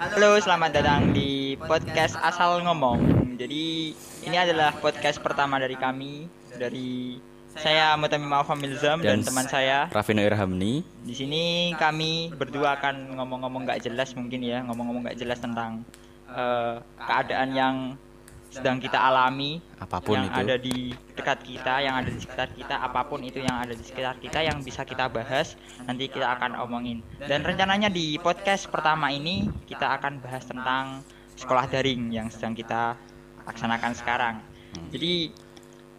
Halo, 0.00 0.40
selamat 0.40 0.80
datang 0.80 1.12
di 1.12 1.60
podcast 1.60 2.16
Asal 2.24 2.64
Ngomong. 2.64 3.36
Jadi 3.36 3.92
ini 4.24 4.32
adalah 4.40 4.72
podcast 4.80 5.20
pertama 5.20 5.60
dari 5.60 5.76
kami 5.76 6.24
dari 6.56 7.20
saya 7.52 8.00
Mutami 8.00 8.24
Maaf 8.24 8.48
Milzam 8.56 9.04
dan, 9.04 9.20
Dan 9.20 9.28
teman 9.28 9.44
saya. 9.44 9.92
Rafino 9.92 10.24
Irhamni 10.24 10.80
Di 11.04 11.12
sini 11.12 11.76
kami 11.76 12.32
berdua 12.32 12.80
akan 12.80 13.20
ngomong-ngomong 13.20 13.68
nggak 13.68 13.84
jelas 13.84 14.16
mungkin 14.16 14.40
ya, 14.40 14.64
ngomong-ngomong 14.64 15.04
nggak 15.04 15.20
jelas 15.20 15.36
tentang 15.36 15.84
eh, 16.32 16.80
keadaan 17.04 17.52
yang 17.52 17.76
sedang 18.50 18.82
kita 18.82 18.98
alami, 18.98 19.62
apa 19.78 20.02
pun 20.02 20.18
yang 20.18 20.26
itu 20.26 20.42
ada 20.42 20.56
di 20.58 20.76
dekat 21.14 21.38
kita, 21.46 21.74
yang 21.86 21.94
ada 22.02 22.10
di 22.10 22.18
sekitar 22.18 22.50
kita, 22.50 22.82
apa 22.82 23.06
pun 23.06 23.22
itu 23.22 23.38
yang 23.38 23.62
ada 23.62 23.70
di 23.70 23.84
sekitar 23.86 24.18
kita 24.18 24.42
yang 24.42 24.58
bisa 24.66 24.82
kita 24.82 25.06
bahas, 25.06 25.54
nanti 25.86 26.10
kita 26.10 26.26
akan 26.34 26.58
omongin. 26.58 26.98
Dan 27.22 27.46
rencananya 27.46 27.86
di 27.86 28.18
podcast 28.18 28.66
pertama 28.66 29.14
ini 29.14 29.46
kita 29.70 29.94
akan 29.94 30.18
bahas 30.18 30.42
tentang 30.42 31.06
sekolah 31.38 31.70
daring 31.70 32.10
yang 32.10 32.26
sedang 32.26 32.58
kita 32.58 32.98
laksanakan 33.46 33.92
sekarang. 33.94 34.34
Jadi 34.90 35.30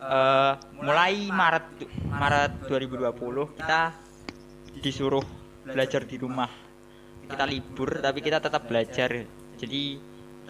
eh, 0.03 0.53
mulai 0.83 1.31
Maret 1.31 1.65
Maret 2.11 2.51
2020 2.67 3.57
kita 3.63 3.95
disuruh 4.83 5.23
belajar 5.63 6.03
di 6.03 6.19
rumah. 6.19 6.51
Kita 7.31 7.47
libur 7.47 8.03
tapi 8.03 8.19
kita 8.19 8.43
tetap 8.43 8.67
belajar. 8.67 9.23
Jadi 9.55 9.83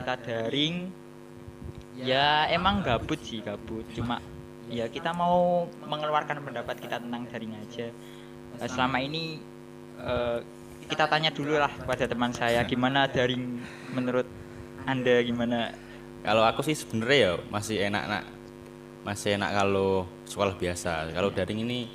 kita 0.02 0.14
daring 0.18 1.01
ya 2.00 2.48
emang 2.48 2.80
gabut 2.86 3.20
sih 3.20 3.44
gabut. 3.44 3.84
Cuma 3.92 4.24
ya 4.72 4.88
kita 4.88 5.12
mau 5.12 5.68
mengeluarkan 5.84 6.40
pendapat 6.44 6.80
kita 6.80 7.04
tentang 7.04 7.28
daring 7.28 7.54
aja. 7.60 7.88
Eh, 8.60 8.70
selama 8.70 8.98
ini 9.04 9.42
eh, 10.00 10.40
kita 10.88 11.08
tanya 11.08 11.32
dulu 11.32 11.56
lah 11.56 11.72
kepada 11.72 12.08
teman 12.08 12.32
saya 12.32 12.64
gimana 12.68 13.08
daring 13.08 13.60
menurut 13.92 14.28
anda 14.88 15.20
gimana? 15.24 15.72
Kalau 16.22 16.46
aku 16.46 16.62
sih 16.62 16.78
sebenarnya 16.78 17.18
ya 17.18 17.34
masih 17.50 17.78
enak 17.90 18.04
nak 18.08 18.24
masih 19.02 19.36
enak 19.36 19.52
kalau 19.52 20.06
sekolah 20.30 20.56
biasa. 20.56 21.12
Kalau 21.12 21.30
daring 21.34 21.60
ini 21.66 21.90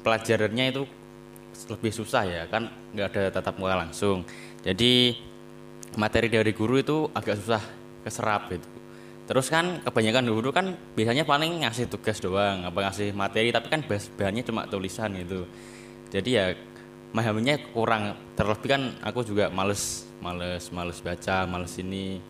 pelajarannya 0.00 0.64
itu 0.72 0.82
lebih 1.72 1.92
susah 1.92 2.22
ya 2.28 2.42
kan 2.46 2.68
nggak 2.92 3.08
ada 3.12 3.22
tatap 3.40 3.56
muka 3.60 3.76
langsung. 3.78 4.24
Jadi 4.66 5.16
materi 5.94 6.28
dari 6.28 6.52
guru 6.52 6.76
itu 6.80 7.06
agak 7.14 7.38
susah 7.38 7.62
keserap 8.04 8.50
gitu 8.50 8.85
terus 9.26 9.50
kan 9.50 9.82
kebanyakan 9.82 10.30
guru 10.30 10.54
kan 10.54 10.78
biasanya 10.94 11.26
paling 11.26 11.66
ngasih 11.66 11.90
tugas 11.90 12.22
doang 12.22 12.62
apa 12.62 12.78
ngasih 12.86 13.10
materi 13.10 13.50
tapi 13.50 13.66
kan 13.66 13.82
bahannya 13.86 14.42
cuma 14.46 14.70
tulisan 14.70 15.10
gitu. 15.18 15.44
Jadi 16.14 16.30
ya 16.30 16.54
memahaminya 17.10 17.58
kurang. 17.74 18.14
Terlebih 18.38 18.68
kan 18.70 18.82
aku 19.02 19.26
juga 19.26 19.50
males 19.50 20.06
males 20.22 20.70
males 20.70 21.02
baca 21.02 21.48
males 21.50 21.74
ini. 21.82 22.22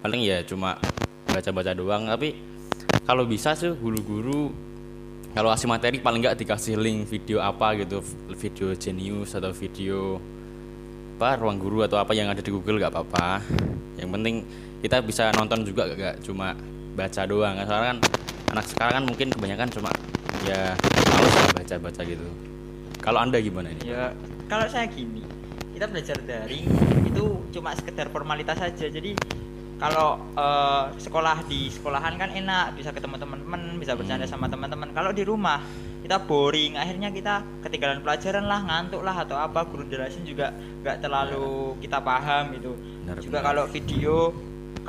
Paling 0.00 0.20
ya 0.24 0.40
cuma 0.46 0.80
baca-baca 1.28 1.76
doang. 1.76 2.08
Tapi 2.08 2.32
kalau 3.04 3.28
bisa 3.28 3.52
sih 3.52 3.68
guru-guru 3.76 4.48
kalau 5.36 5.52
kasih 5.52 5.68
materi 5.68 6.00
paling 6.00 6.24
nggak 6.24 6.40
dikasih 6.40 6.80
link 6.80 7.04
video 7.12 7.44
apa 7.44 7.76
gitu 7.76 8.00
video 8.32 8.72
genius 8.78 9.36
atau 9.36 9.52
video 9.52 10.16
apa 11.18 11.36
ruang 11.36 11.58
guru 11.60 11.84
atau 11.84 11.98
apa 11.98 12.14
yang 12.14 12.30
ada 12.30 12.40
di 12.40 12.48
Google 12.48 12.80
nggak 12.80 12.94
apa-apa. 12.94 13.42
Yang 13.98 14.10
penting 14.14 14.36
kita 14.78 15.02
bisa 15.02 15.34
nonton 15.34 15.66
juga 15.66 15.90
gak 15.94 16.22
cuma 16.22 16.54
baca 16.94 17.22
doang. 17.26 17.54
Soalnya 17.66 17.88
kan 17.94 17.98
anak 18.54 18.64
sekarang 18.70 18.94
kan 19.02 19.04
mungkin 19.06 19.26
kebanyakan 19.34 19.68
cuma 19.70 19.90
ya 20.46 20.72
males 21.10 21.34
lah 21.34 21.50
baca-baca 21.54 22.00
gitu. 22.06 22.26
Kalau 23.02 23.18
anda 23.22 23.38
gimana 23.38 23.70
ini? 23.74 23.90
Ya 23.90 24.14
kalau 24.46 24.66
saya 24.70 24.86
gini. 24.90 25.22
Kita 25.74 25.86
belajar 25.86 26.18
daring 26.26 26.66
itu 27.06 27.24
cuma 27.54 27.70
sekedar 27.78 28.10
formalitas 28.10 28.58
saja. 28.58 28.90
Jadi 28.90 29.14
kalau 29.78 30.18
eh, 30.34 30.84
sekolah 30.98 31.46
di 31.46 31.70
sekolahan 31.70 32.18
kan 32.18 32.34
enak. 32.34 32.74
Bisa 32.74 32.90
ketemu 32.90 33.14
teman-teman 33.18 33.78
bisa 33.78 33.94
bercanda 33.94 34.26
Hmm. 34.26 34.34
sama 34.34 34.46
teman-teman. 34.50 34.90
Kalau 34.90 35.14
di 35.14 35.22
rumah 35.22 35.62
kita 36.02 36.18
boring. 36.26 36.74
Akhirnya 36.74 37.14
kita 37.14 37.46
ketinggalan 37.62 38.02
pelajaran 38.02 38.46
lah 38.46 38.58
ngantuk 38.66 39.06
lah 39.06 39.22
atau 39.22 39.38
apa. 39.38 39.62
Guru 39.70 39.86
jelasin 39.86 40.26
juga 40.26 40.50
nggak 40.82 40.98
terlalu 40.98 41.78
kita 41.78 42.02
paham 42.02 42.58
gitu. 42.58 42.74
Benar, 43.06 43.16
juga 43.22 43.38
benar. 43.38 43.46
kalau 43.46 43.64
video 43.70 44.14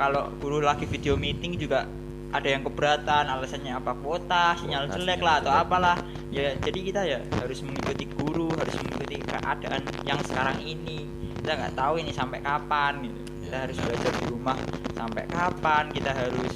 kalau 0.00 0.32
guru 0.40 0.64
lagi 0.64 0.88
video 0.88 1.12
meeting 1.12 1.60
juga 1.60 1.84
ada 2.32 2.48
yang 2.48 2.64
keberatan 2.64 3.28
alasannya 3.28 3.76
apa 3.76 3.92
kuota 4.00 4.56
sinyal 4.56 4.88
Kuota, 4.88 4.96
jelek 4.96 5.20
lah 5.20 5.34
atau 5.44 5.52
apalah. 5.52 5.96
Ya 6.32 6.56
jadi 6.56 6.78
kita 6.80 7.00
ya 7.04 7.20
harus 7.36 7.60
mengikuti 7.60 8.08
guru 8.16 8.48
harus 8.56 8.72
mengikuti 8.80 9.20
keadaan 9.20 9.84
yang 10.08 10.16
sekarang 10.24 10.56
ini. 10.64 11.04
Kita 11.42 11.52
nggak 11.52 11.74
tahu 11.76 12.00
ini 12.00 12.16
sampai 12.16 12.40
kapan 12.40 13.04
gitu. 13.04 13.20
Kita 13.20 13.48
Ya, 13.50 13.66
harus 13.66 13.76
belajar 13.82 14.12
di 14.14 14.24
rumah 14.30 14.56
sampai 14.94 15.24
kapan. 15.26 15.84
Kita 15.90 16.10
harus 16.14 16.54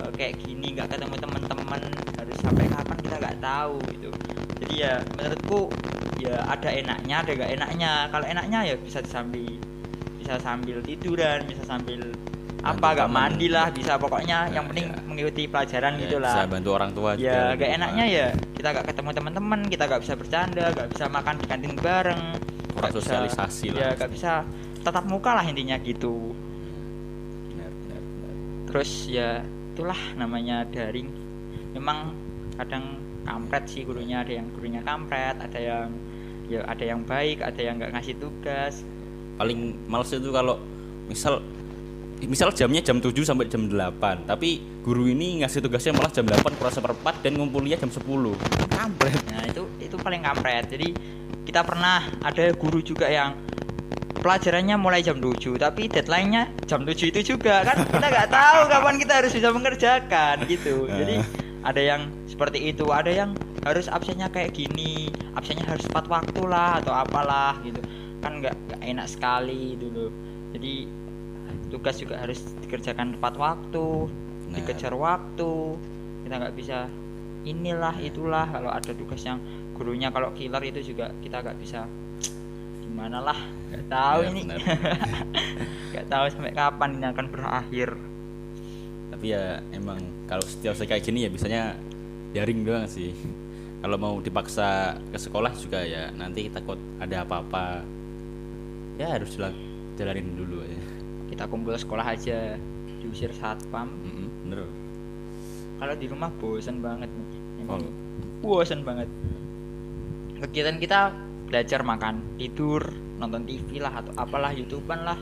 eh, 0.00 0.10
kayak 0.16 0.34
gini 0.40 0.66
nggak 0.74 0.88
ketemu 0.88 1.14
teman-teman 1.20 1.80
harus 2.16 2.36
sampai 2.42 2.64
kapan 2.66 2.96
kita 3.04 3.16
nggak 3.20 3.38
tahu 3.44 3.76
gitu. 3.92 4.10
Jadi 4.64 4.74
ya 4.82 4.94
menurutku 5.14 5.60
ya 6.16 6.42
ada 6.48 6.68
enaknya 6.72 7.16
ada 7.22 7.30
nggak 7.38 7.50
enaknya. 7.60 7.92
Kalau 8.08 8.26
enaknya 8.26 8.58
ya 8.72 8.74
bisa 8.80 9.04
sambil 9.04 9.46
bisa 10.16 10.40
sambil 10.40 10.80
tiduran 10.80 11.44
bisa 11.44 11.60
sambil 11.68 12.08
apa 12.62 12.88
teman. 12.92 13.08
mandi 13.10 13.46
lah 13.48 13.68
bisa 13.68 13.96
pokoknya 13.96 14.48
yang 14.48 14.64
Ya, 14.64 14.68
penting 14.68 14.86
ya. 14.86 15.00
mengikuti 15.02 15.42
pelajaran 15.44 15.92
Ya, 15.94 16.00
gitu 16.02 16.14
bisa 16.18 16.42
bantu 16.44 16.70
orang 16.70 16.90
tua 16.92 17.10
juga 17.14 17.24
ya 17.26 17.42
gak 17.54 17.70
enaknya 17.74 18.04
ya 18.06 18.26
kita 18.52 18.68
gak 18.70 18.86
ketemu 18.86 19.10
teman-teman 19.12 19.60
kita 19.66 19.84
gak 19.86 20.00
bisa 20.00 20.14
bercanda 20.14 20.64
gak 20.70 20.88
bisa 20.88 21.04
makan 21.06 21.34
di 21.34 21.46
kantin 21.46 21.74
bareng 21.74 22.22
Kurang 22.70 22.80
gak 22.82 22.92
bisa- 22.92 23.00
sosialisasi 23.00 23.66
lah. 23.70 23.78
ya 23.78 23.88
gak 23.96 24.10
bisa 24.10 24.32
tatap 24.80 25.04
muka 25.04 25.30
lah 25.32 25.42
intinya 25.42 25.76
gitu 25.78 26.36
benar, 27.48 27.70
benar, 27.74 28.00
benar. 28.00 28.34
terus 28.66 28.90
ya 29.06 29.40
itulah 29.70 30.00
namanya 30.14 30.64
daring 30.66 31.08
memang 31.70 32.12
kadang 32.54 32.84
kampret 33.22 33.64
sih 33.66 33.82
gurunya 33.82 34.20
ada 34.20 34.32
yang 34.32 34.46
gurunya 34.50 34.80
kampret 34.80 35.36
ada 35.38 35.56
yang 35.56 35.88
ya 36.44 36.60
ada 36.64 36.82
yang 36.82 37.00
baik 37.02 37.40
ada 37.40 37.56
yang 37.56 37.78
nggak 37.78 37.92
ngasih 37.94 38.16
tugas 38.16 38.82
paling 39.36 39.72
males 39.86 40.10
itu 40.10 40.28
kalau 40.28 40.58
misal 41.06 41.40
misal 42.28 42.52
jamnya 42.52 42.84
jam 42.84 43.00
7 43.00 43.12
sampai 43.24 43.48
jam 43.48 43.64
8 43.64 44.28
tapi 44.28 44.60
guru 44.84 45.08
ini 45.08 45.40
ngasih 45.40 45.64
tugasnya 45.64 45.96
malah 45.96 46.12
jam 46.12 46.28
8 46.28 46.58
kurang 46.60 46.74
seperempat 46.74 47.14
dan 47.24 47.38
ngumpulnya 47.40 47.80
jam 47.80 47.88
10 47.88 48.04
kampret 48.68 49.20
Nah 49.32 49.44
itu 49.48 49.62
itu 49.80 49.96
paling 49.96 50.22
kampret. 50.24 50.64
Jadi 50.68 50.88
kita 51.48 51.64
pernah 51.64 52.04
ada 52.20 52.52
guru 52.54 52.84
juga 52.84 53.08
yang 53.08 53.32
pelajarannya 54.20 54.76
mulai 54.76 55.00
jam 55.00 55.16
7 55.16 55.56
tapi 55.56 55.88
deadline-nya 55.88 56.52
jam 56.68 56.84
7 56.84 56.92
itu 57.08 57.34
juga 57.34 57.64
kan 57.64 57.88
kita 57.88 58.06
nggak 58.06 58.28
tahu 58.36 58.58
kapan 58.68 58.94
kita 59.00 59.12
harus 59.24 59.32
bisa 59.32 59.48
mengerjakan 59.50 60.36
gitu. 60.44 60.84
Jadi 60.86 61.16
ada 61.60 61.80
yang 61.80 62.08
seperti 62.24 62.72
itu, 62.72 62.88
ada 62.88 63.12
yang 63.12 63.36
harus 63.64 63.88
absennya 63.88 64.32
kayak 64.32 64.56
gini, 64.56 65.12
absennya 65.36 65.64
harus 65.68 65.84
tepat 65.84 66.08
waktu 66.08 66.42
lah 66.48 66.80
atau 66.80 66.92
apalah 66.92 67.56
gitu. 67.64 67.80
Kan 68.20 68.44
nggak 68.44 68.56
enak 68.84 69.08
sekali 69.08 69.76
loh. 69.80 70.12
Jadi 70.52 70.88
tugas 71.70 71.96
juga 71.96 72.18
harus 72.18 72.42
dikerjakan 72.60 73.14
tepat 73.16 73.34
waktu, 73.36 74.10
Nah. 74.50 74.54
dikejar 74.58 74.92
waktu. 74.92 75.78
Kita 76.20 76.34
nggak 76.36 76.54
bisa 76.54 76.90
inilah 77.42 77.94
itulah. 77.98 78.44
Kalau 78.44 78.68
ada 78.68 78.90
tugas 78.90 79.22
yang 79.22 79.38
gurunya 79.72 80.10
kalau 80.10 80.34
killer 80.34 80.60
itu 80.60 80.92
juga 80.92 81.14
kita 81.22 81.40
nggak 81.40 81.56
bisa 81.56 81.86
gimana 82.82 83.22
lah? 83.22 83.38
Nggak 83.70 83.84
tahu 83.86 84.20
Ya, 84.20 84.28
ini. 84.28 84.42
nggak 85.94 86.06
tahu 86.06 86.24
sampai 86.28 86.52
kapan 86.52 86.90
ini 86.98 87.06
akan 87.08 87.26
berakhir. 87.30 87.90
Tapi 89.10 89.26
ya 89.26 89.62
emang 89.70 89.98
kalau 90.26 90.42
setiap 90.42 90.74
saya 90.74 90.86
kayak 90.88 91.02
gini 91.02 91.26
ya 91.26 91.30
biasanya 91.30 91.62
daring 92.30 92.62
doang 92.62 92.86
sih. 92.86 93.14
Kalau 93.80 93.96
mau 93.96 94.20
dipaksa 94.20 95.00
ke 95.08 95.16
sekolah 95.16 95.56
juga 95.56 95.80
ya 95.80 96.12
nanti 96.12 96.52
takut 96.52 96.76
ada 97.00 97.24
apa-apa. 97.24 97.80
Ya 99.00 99.16
harus 99.16 99.32
jala- 99.32 99.56
jalanin 99.96 100.36
dulu 100.36 100.60
ya 100.60 100.79
kita 101.30 101.46
kumpul 101.46 101.72
sekolah 101.72 102.04
aja 102.04 102.58
diusir 103.00 103.30
satpam. 103.32 103.88
Mm-mm, 104.04 104.28
bener. 104.44 104.66
Kalau 105.78 105.94
di 105.96 106.06
rumah 106.06 106.28
bosen 106.36 106.84
banget 106.84 107.08
nih 107.08 107.28
Emang 107.60 107.80
Oh. 107.80 107.92
bosen 108.42 108.84
banget. 108.84 109.08
Kegiatan 110.40 110.76
kita 110.76 111.12
belajar 111.48 111.80
makan 111.82 112.20
tidur 112.36 112.80
nonton 113.20 113.44
TV 113.44 113.80
lah 113.80 114.00
atau 114.00 114.12
apalah 114.16 114.52
youtuber 114.52 114.96
lah 114.96 115.18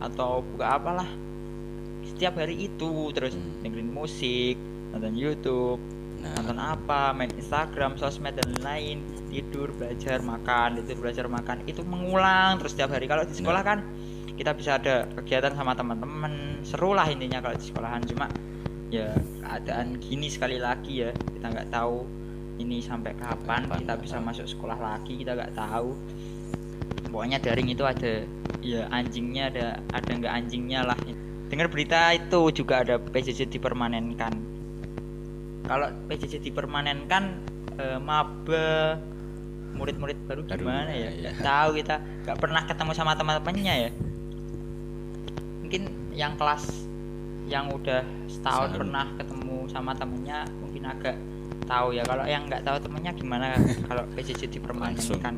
atau 0.00 0.40
buka 0.44 0.76
apalah. 0.76 1.08
Setiap 2.04 2.36
hari 2.36 2.68
itu 2.68 3.12
terus 3.12 3.36
Hmm. 3.36 3.60
dengerin 3.60 3.90
musik 3.90 4.56
nonton 4.92 5.12
YouTube 5.12 5.80
nah. 6.20 6.32
nonton 6.40 6.56
apa 6.56 7.12
main 7.12 7.28
Instagram 7.36 7.96
sosmed 7.96 8.36
dan 8.36 8.48
lain. 8.60 9.04
Tidur 9.28 9.72
belajar 9.74 10.20
makan 10.20 10.80
tidur 10.80 10.96
belajar 11.00 11.26
makan 11.28 11.64
itu 11.66 11.84
mengulang 11.84 12.56
terus 12.56 12.72
setiap 12.72 12.92
hari. 12.92 13.04
Kalau 13.04 13.24
di 13.24 13.34
sekolah 13.34 13.60
Nah. 13.60 13.68
kan 13.68 13.78
kita 14.34 14.50
bisa 14.54 14.76
ada 14.78 15.06
kegiatan 15.22 15.54
sama 15.54 15.78
teman-teman. 15.78 16.62
Seru 16.66 16.92
lah 16.92 17.06
intinya 17.06 17.38
kalau 17.38 17.54
di 17.54 17.64
sekolahan. 17.64 18.02
Cuma 18.02 18.26
ya 18.90 19.14
keadaan 19.42 19.98
gini 19.98 20.30
sekali 20.30 20.58
lagi 20.58 21.02
ya 21.02 21.10
kita 21.10 21.46
nggak 21.50 21.70
tahu 21.74 22.06
ini 22.62 22.78
sampai 22.78 23.10
kapan 23.18 23.66
Kapan, 23.66 23.82
kita 23.82 23.94
bisa 23.98 24.16
masuk 24.22 24.46
sekolah 24.46 24.78
lagi 24.78 25.22
kita 25.22 25.38
nggak 25.38 25.54
tahu. 25.54 25.94
Pokoknya 27.10 27.38
daring 27.38 27.70
itu 27.70 27.86
ada 27.86 28.26
ya 28.58 28.90
anjingnya 28.90 29.50
ada 29.54 29.66
ada 29.94 30.10
nggak 30.10 30.34
anjingnya 30.34 30.80
lah. 30.82 30.98
Dengar 31.46 31.70
berita 31.70 32.10
itu 32.10 32.50
juga 32.50 32.82
ada 32.82 32.98
PJJ 32.98 33.46
dipermanenkan. 33.54 34.34
Kalau 35.64 35.86
PJJ 36.10 36.42
dipermanenkan 36.42 37.38
eh, 37.78 37.98
maba 38.02 38.98
murid-murid 39.74 40.14
baru 40.30 40.46
gimana 40.46 40.94
ya? 40.94 41.10
iya. 41.10 41.30
nggak 41.30 41.36
tahu 41.42 41.68
kita. 41.78 41.96
Nggak 42.26 42.38
pernah 42.42 42.62
ketemu 42.66 42.92
sama 42.94 43.14
teman-temannya 43.14 43.74
ya 43.86 43.90
mungkin 45.74 46.14
yang 46.14 46.38
kelas 46.38 46.70
yang 47.50 47.66
udah 47.66 48.06
setahun 48.30 48.78
pernah 48.78 49.10
ketemu 49.18 49.66
sama 49.66 49.90
temennya 49.90 50.46
mungkin 50.62 50.86
agak 50.86 51.18
tahu 51.66 51.98
ya. 51.98 52.06
Kalau 52.06 52.22
yang 52.30 52.46
nggak 52.46 52.62
tahu 52.62 52.78
temennya 52.78 53.10
gimana 53.10 53.58
kalau 53.90 54.06
PJJ 54.14 54.54
dipermanenkan 54.54 55.34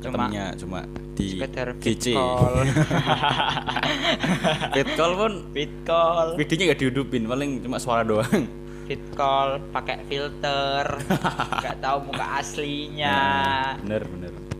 cuma 0.00 0.24
Ketemunya 0.24 0.44
cuma 0.56 0.80
di 1.12 1.36
sekedar 1.36 1.68
GC. 1.84 2.06
call. 2.16 2.54
Fit 4.74 4.88
call 4.96 5.12
pun 5.20 5.32
fit 5.52 5.72
call. 5.84 6.26
videonya 6.40 6.64
nggak 6.72 6.80
dihidupin, 6.80 7.22
paling 7.28 7.50
cuma 7.60 7.76
suara 7.76 8.08
doang. 8.08 8.48
fit 8.88 9.04
call 9.12 9.60
pakai 9.68 10.00
filter. 10.08 10.84
Nggak 11.60 11.76
tahu 11.76 12.08
muka 12.08 12.40
aslinya. 12.40 13.16
Nah, 13.20 13.76
bener 13.84 14.02
bener. 14.08 14.53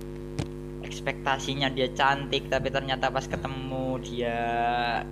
Ekspektasinya 0.94 1.67
dia 1.75 1.91
cantik 1.91 2.46
tapi 2.46 2.70
ternyata 2.70 3.11
pas 3.11 3.26
ketemu 3.26 3.99
dia 4.06 4.38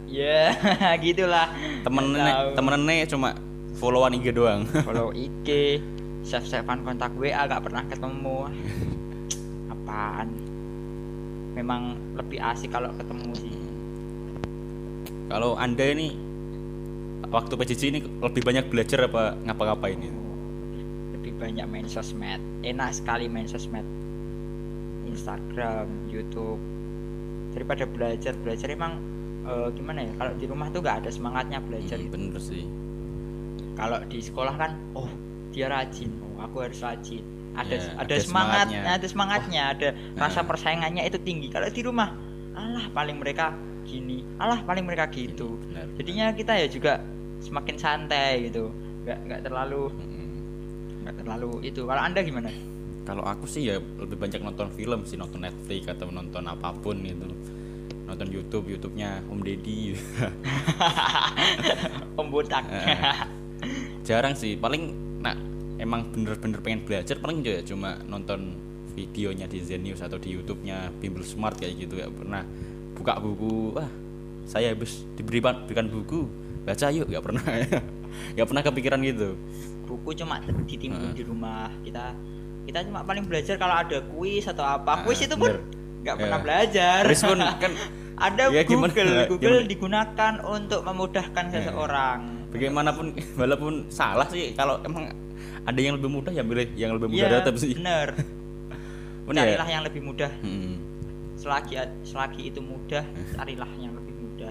ya 0.07 0.55
gitulah. 1.03 1.51
Temen 1.83 2.15
temennya 2.55 3.11
cuma 3.11 3.35
followan 3.83 4.15
IG 4.15 4.31
doang. 4.31 4.63
follow 4.87 5.11
IG 5.11 5.83
save 6.23 6.47
savean 6.47 6.87
kontak 6.87 7.11
WA 7.19 7.51
gak 7.51 7.67
pernah 7.67 7.83
ketemu. 7.91 8.47
Apaan? 9.75 10.31
Memang 11.59 11.99
lebih 12.15 12.39
asik 12.39 12.71
kalau 12.71 12.95
ketemu 12.95 13.35
sih. 13.35 13.55
Kalau 15.27 15.59
anda 15.59 15.83
ini 15.83 16.15
waktu 17.27 17.59
PJJ 17.59 17.83
ini 17.91 18.01
lebih 18.23 18.47
banyak 18.47 18.71
belajar 18.71 19.11
apa 19.11 19.35
ngapa-ngapain 19.43 19.99
ya? 19.99 20.15
lebih 21.19 21.35
banyak 21.43 21.67
main 21.67 21.91
sosmed. 21.91 22.39
Enak 22.63 22.95
sekali 22.95 23.27
main 23.27 23.51
sosmed 23.51 24.02
Instagram 25.13 25.87
YouTube 26.09 26.59
daripada 27.53 27.85
belajar 27.85 28.33
belajar 28.35 28.69
emang 28.69 28.97
eh, 29.45 29.69
gimana 29.73 30.03
ya 30.03 30.13
kalau 30.17 30.33
di 30.35 30.47
rumah 30.47 30.69
tuh 30.69 30.81
gak 30.81 31.05
ada 31.05 31.11
semangatnya 31.11 31.59
belajar 31.61 31.97
Hmm, 31.97 32.05
gitu. 32.05 32.13
bener 32.13 32.41
sih. 32.41 32.65
kalau 33.73 33.99
di 34.05 34.19
sekolah 34.19 34.55
kan 34.55 34.73
oh 34.93 35.09
dia 35.51 35.67
rajin 35.67 36.09
oh 36.23 36.41
aku 36.41 36.63
harus 36.63 36.81
rajin 36.81 37.21
ada 37.53 37.69
Ya, 37.69 37.85
ada, 37.95 38.09
ada 38.09 38.15
semangat 38.17 38.67
semangatnya. 38.69 38.93
ada 38.95 39.07
semangatnya 39.07 39.63
ada 39.69 39.89
rasa 40.17 40.41
Nah. 40.41 40.49
persaingannya 40.49 41.03
itu 41.05 41.19
tinggi 41.19 41.49
kalau 41.49 41.69
di 41.69 41.83
rumah 41.83 42.17
alah 42.53 42.89
paling 42.91 43.17
mereka 43.17 43.53
gini 43.83 44.25
alah 44.37 44.61
paling 44.63 44.85
mereka 44.85 45.09
gitu 45.09 45.61
Bener. 45.63 45.89
jadinya 45.97 46.27
kita 46.33 46.53
ya 46.55 46.67
juga 46.67 47.05
semakin 47.41 47.77
santai 47.77 48.49
gitu 48.49 48.73
nggak 49.03 49.19
nggak 49.27 49.41
terlalu 49.43 49.91
nggak 51.03 51.15
terlalu 51.19 51.53
itu 51.63 51.83
kalau 51.83 51.99
anda 51.99 52.23
gimana 52.23 52.49
Kalau 53.03 53.27
aku 53.27 53.51
sih 53.51 53.67
ya 53.67 53.83
lebih 53.99 54.15
banyak 54.15 54.41
nonton 54.43 54.71
film 54.75 55.03
sih, 55.03 55.19
nonton 55.19 55.43
Netflix 55.43 55.91
atau 55.91 56.09
nonton 56.11 56.47
apa 56.47 56.71
pun 56.75 56.99
gitu. 57.03 57.27
Nonton 58.07 58.29
YouTube, 58.29 58.71
YouTube-nya 58.71 59.27
Om 59.27 59.41
Deddy. 59.43 59.99
om 62.21 62.27
botak 62.29 62.65
Eh. 62.69 62.99
Jarang 64.03 64.35
sih, 64.35 64.59
paling 64.59 64.91
nah 65.23 65.39
emang 65.79 66.11
bener-bener 66.15 66.59
pengen 66.63 66.81
belajar 66.87 67.19
paling 67.19 67.43
juga 67.43 67.63
cuma 67.67 67.99
nonton 68.07 68.55
videonya 68.95 69.49
di 69.49 69.59
Zenius 69.59 70.05
atau 70.05 70.21
di 70.21 70.35
YouTube-nya 70.37 70.95
Bimbel 71.01 71.25
Smart 71.27 71.59
kayak 71.59 71.75
gitu 71.89 71.99
ya 71.99 72.07
pernah 72.13 72.45
buka 72.95 73.19
buku 73.19 73.75
wah 73.75 73.91
saya 74.47 74.75
habis 74.75 75.03
diberikan 75.17 75.65
berikan 75.65 75.89
buku 75.89 76.29
baca 76.63 76.87
yuk 76.93 77.09
nggak 77.11 77.25
pernah 77.25 77.43
nggak 78.37 78.47
pernah 78.47 78.63
kepikiran 78.63 79.01
gitu 79.03 79.35
buku 79.89 80.15
cuma 80.15 80.39
ditimbun 80.69 81.11
Heeh. 81.11 81.17
di 81.19 81.23
rumah 81.27 81.73
kita 81.83 82.15
kita 82.63 82.79
cuma 82.85 83.03
paling 83.03 83.25
belajar 83.25 83.55
kalau 83.57 83.75
ada 83.77 83.99
kuis 84.09 84.45
atau 84.45 84.63
apa. 84.63 84.93
Ah, 84.93 84.99
kuis 85.03 85.19
itu 85.19 85.35
pun 85.35 85.51
nggak 86.01 86.17
pernah 86.17 86.39
Ya. 86.39 86.45
belajar. 86.45 87.01
Pun 87.05 87.39
kan 87.63 87.73
ada 88.15 88.43
Ya, 88.49 88.63
Google. 88.63 88.91
Gimana- 88.93 89.27
Google 89.27 89.57
gimana? 89.59 89.69
digunakan 89.69 90.33
untuk 90.45 90.81
memudahkan 90.83 91.45
Ya. 91.47 91.53
seseorang. 91.59 92.19
Bagaimanapun 92.49 93.07
walaupun 93.41 93.73
salah 93.89 94.29
sih 94.29 94.53
kalau 94.53 94.79
emang 94.83 95.11
ada 95.63 95.79
yang 95.79 95.95
lebih 95.95 96.11
mudah 96.11 96.31
ya 96.31 96.43
pilih 96.43 96.67
yang 96.75 96.93
lebih 96.95 97.09
mudah 97.09 97.23
Iya, 97.25 97.39
tetap 97.41 97.55
sih. 97.57 97.75
bener. 97.75 98.09
Bener 99.23 99.43
ya? 99.45 99.55
carilah 99.55 99.69
yang 99.71 99.83
lebih 99.87 100.03
mudah. 100.03 100.31
Hmm, 100.43 100.83
selagi 101.37 101.79
selagi 102.03 102.43
itu 102.45 102.59
mudah 102.59 103.07
carilah 103.31 103.71
yang 103.77 103.95
lebih 103.95 104.15
mudah. 104.17 104.51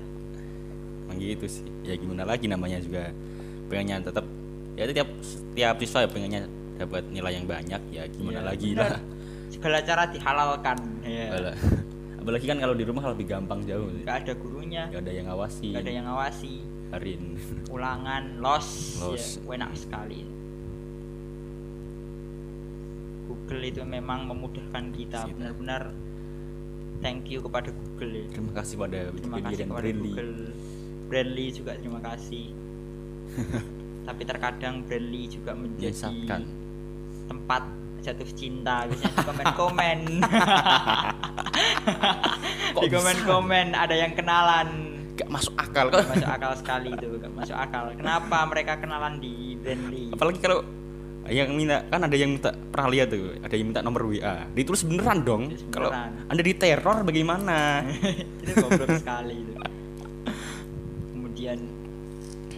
Emang 1.06 1.18
gitu 1.18 1.46
sih. 1.46 1.68
Ya 1.84 1.94
gimana 1.94 2.24
lagi 2.24 2.48
namanya 2.48 2.80
juga. 2.80 3.12
Pengennya 3.68 4.00
tetap 4.02 4.24
ya 4.74 4.88
tiap 4.90 5.10
tiap 5.52 5.76
siswa 5.78 6.04
ya 6.04 6.10
pengennya 6.10 6.48
dapat 6.82 7.04
nilai 7.10 7.34
yang 7.38 7.46
banyak 7.46 7.82
ya 7.90 8.04
gimana 8.10 8.40
Iya, 8.42 8.48
lagi? 8.50 8.70
bener. 8.74 8.82
lah 8.90 9.02
segala 9.54 9.78
cara 9.84 10.04
dihalalkan. 10.10 10.78
Ya 11.06 11.26
apalagi 12.22 12.46
kan 12.46 12.58
kalau 12.62 12.76
di 12.78 12.86
rumah 12.86 13.04
lebih 13.10 13.26
gampang 13.26 13.66
jauh 13.66 13.90
nggak 14.02 14.18
ada 14.26 14.34
gurunya. 14.38 14.84
Nggak 14.90 15.02
ada 15.06 15.14
yang 15.14 15.26
ngawasi. 15.30 15.68
Nggak 15.74 15.84
ada 15.84 15.94
yang 15.94 16.06
ngawasi. 16.10 16.54
Arin. 16.92 17.22
Ulangan 17.76 18.24
los, 18.40 18.68
Los. 19.00 19.26
ya 19.42 19.56
enak 19.58 19.72
sekali. 19.78 20.22
Google 23.26 23.64
itu 23.64 23.82
memang 23.86 24.28
memudahkan 24.28 24.92
kita 24.92 25.30
benar-benar. 25.32 25.94
Thank 27.02 27.34
you 27.34 27.42
kepada 27.42 27.74
Google 27.74 28.14
ya. 28.14 28.26
terima 28.30 28.54
kasih 28.54 28.76
pada 28.78 29.00
terima 29.10 29.38
kasih 29.42 29.58
dan 29.58 29.68
kepada 29.74 29.82
Brainly 29.82 30.06
Google. 30.06 30.34
Brandly 31.10 31.46
juga 31.50 31.72
terima 31.76 32.00
kasih. 32.00 32.46
Tapi 34.06 34.22
terkadang 34.22 34.76
Brandly 34.86 35.24
juga 35.28 35.52
menjadi 35.58 35.90
menyesatkan 35.92 36.42
tempat 37.32 37.64
jatuh 38.02 38.30
cinta 38.36 38.84
biasanya 38.92 39.14
di 39.16 39.24
komen-komen. 39.24 40.00
Kok 42.76 42.82
di 42.84 42.90
bisa? 42.90 42.96
komen-komen 43.00 43.68
ada 43.72 43.96
yang 43.96 44.12
kenalan. 44.12 44.68
Gak 45.16 45.30
masuk 45.32 45.56
akal. 45.56 45.88
Kok 45.88 46.04
Gak 46.04 46.12
masuk 46.20 46.32
akal 46.36 46.52
sekali 46.60 46.90
itu 46.92 47.08
gak 47.22 47.32
masuk 47.32 47.56
akal. 47.56 47.96
Kenapa 47.96 48.38
mereka 48.50 48.76
kenalan 48.84 49.24
di 49.24 49.56
Brandly 49.62 50.12
apalagi 50.12 50.40
kalau 50.42 50.66
yang 51.30 51.54
minta 51.54 51.86
kan 51.88 52.02
ada 52.02 52.18
yang 52.18 52.34
minta 52.34 52.50
pernah 52.52 52.88
lihat 52.90 53.14
tuh 53.14 53.38
ada 53.40 53.54
yang 53.54 53.70
minta 53.70 53.86
nomor 53.86 54.10
WA 54.10 54.50
ditulis 54.58 54.82
beneran 54.84 55.22
dong. 55.22 55.44
Ditulis 55.48 55.70
kalau 55.70 55.94
beneran. 55.94 56.28
anda 56.28 56.42
diteror 56.42 56.98
bagaimana? 57.06 57.58
Itu 58.44 58.52
goblok 58.58 58.90
sekali 58.98 59.46
itu. 59.46 59.54
Kemudian 61.14 61.60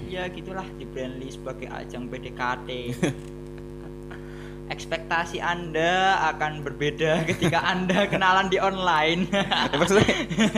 ya 0.07 0.29
gitulah 0.31 0.65
di 0.79 0.86
Brandly 0.88 1.27
sebagai 1.33 1.67
ajang 1.69 2.07
PDKT 2.07 2.69
ekspektasi 4.74 5.38
anda 5.38 5.94
akan 6.34 6.65
berbeda 6.65 7.22
ketika 7.30 7.62
anda 7.62 8.10
kenalan 8.10 8.50
di 8.50 8.58
online. 8.58 9.30
Ya, 9.30 9.77
maksudnya? 9.77 10.10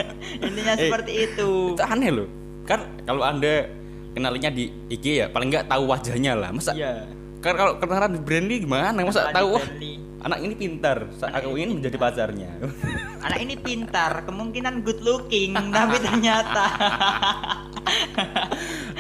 Intinya 0.48 0.74
Eh, 0.74 0.88
seperti 0.88 1.12
itu. 1.28 1.76
itu 1.76 1.84
aneh 1.84 2.10
loh. 2.10 2.28
Kan 2.64 2.88
kalau 3.04 3.22
anda 3.22 3.68
kenalinya 4.16 4.48
di 4.48 4.72
IG 4.88 5.20
ya 5.20 5.28
paling 5.28 5.52
nggak 5.52 5.68
tahu 5.68 5.84
wajahnya 5.86 6.34
lah. 6.34 6.50
Masa 6.50 6.72
iya. 6.72 7.04
Kan 7.44 7.54
kalau 7.54 7.78
kenalan 7.78 8.16
di 8.16 8.22
Brandly 8.24 8.64
gimana? 8.64 8.90
Masa 8.98 9.28
Kenalan 9.28 9.36
tahu 9.36 9.48
wah 9.54 9.62
Brandly. 9.62 9.94
anak 10.26 10.40
ini 10.42 10.54
pintar 10.58 10.98
Anak 11.22 11.38
aku 11.38 11.48
ini 11.54 11.58
ingin 11.62 11.70
menjadi 11.78 11.98
pacarnya 12.02 12.50
anak 13.30 13.40
ini 13.46 13.54
pintar 13.54 14.12
kemungkinan 14.26 14.82
good 14.82 14.98
looking 15.06 15.54
tapi 15.70 16.02
ternyata. 16.02 16.66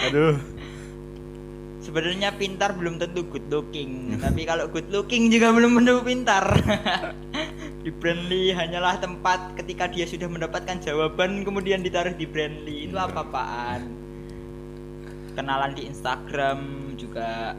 Aduh 0.06 0.38
sebenarnya 1.96 2.36
pintar 2.36 2.75
belum 2.75 3.00
tentu 3.00 3.24
good 3.32 3.48
looking 3.48 4.12
tapi 4.24 4.44
kalau 4.44 4.68
good 4.68 4.84
looking 4.92 5.32
juga 5.32 5.56
belum 5.56 5.80
tentu 5.80 6.04
pintar. 6.04 6.44
Di 7.88 7.94
Brandly 7.94 8.52
hanyalah 8.52 9.00
tempat 9.00 9.56
ketika 9.56 9.88
dia 9.88 10.04
sudah 10.04 10.28
mendapatkan 10.28 10.75
jawaban 10.84 11.48
kemudian 11.48 11.86
ditaruh 11.86 12.18
di 12.18 12.25
Brandly. 12.25 12.90
Itu 12.90 12.98
apa 12.98 13.22
apaan 13.24 13.94
kenalan 15.38 15.72
di 15.78 15.88
Instagram 15.88 16.60
juga 16.98 17.54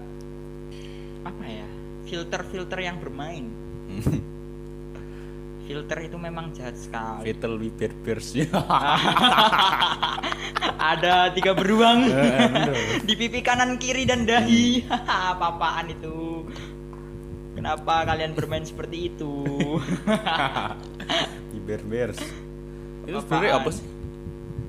apa 1.23 1.45
ya 1.47 1.69
filter-filter 2.11 2.77
yang 2.83 2.99
bermain 2.99 3.49
filter 5.67 5.99
itu 6.01 6.17
memang 6.17 6.55
jahat 6.55 6.79
sekali. 6.79 7.27
Fatal 7.27 7.59
Bear 7.59 7.93
Bears. 8.01 8.29
Ada 10.79 11.35
tiga 11.35 11.53
beruang. 11.53 12.07
Eh, 12.07 12.47
bener. 12.47 12.77
di 13.09 13.15
pipi 13.19 13.43
kanan 13.43 13.75
kiri 13.77 14.07
dan 14.07 14.23
dahi. 14.25 14.87
Apa-apaan 15.35 15.91
itu? 15.91 16.47
Kenapa 17.57 18.05
kalian 18.05 18.37
bermain 18.37 18.63
seperti 18.63 19.11
itu? 19.11 19.35
Di 21.51 21.59
Bear 21.59 21.83
Bears 21.83 22.21
itu 23.07 23.19
sebenarnya 23.23 23.55
apa 23.57 23.71
sih? 23.71 23.87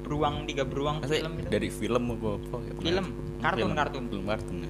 Beruang 0.06 0.46
tiga 0.46 0.64
beruang 0.64 1.02
Maksudnya 1.02 1.26
film 1.26 1.34
itu. 1.36 1.48
dari 1.50 1.70
film 1.74 2.04
apa 2.14 2.28
apa 2.38 2.58
ya, 2.64 2.74
Film, 2.80 3.06
kartun, 3.42 3.58
film, 3.60 3.72
kartun. 3.76 4.04
film 4.08 4.26
kartun 4.26 4.58
ya. 4.62 4.70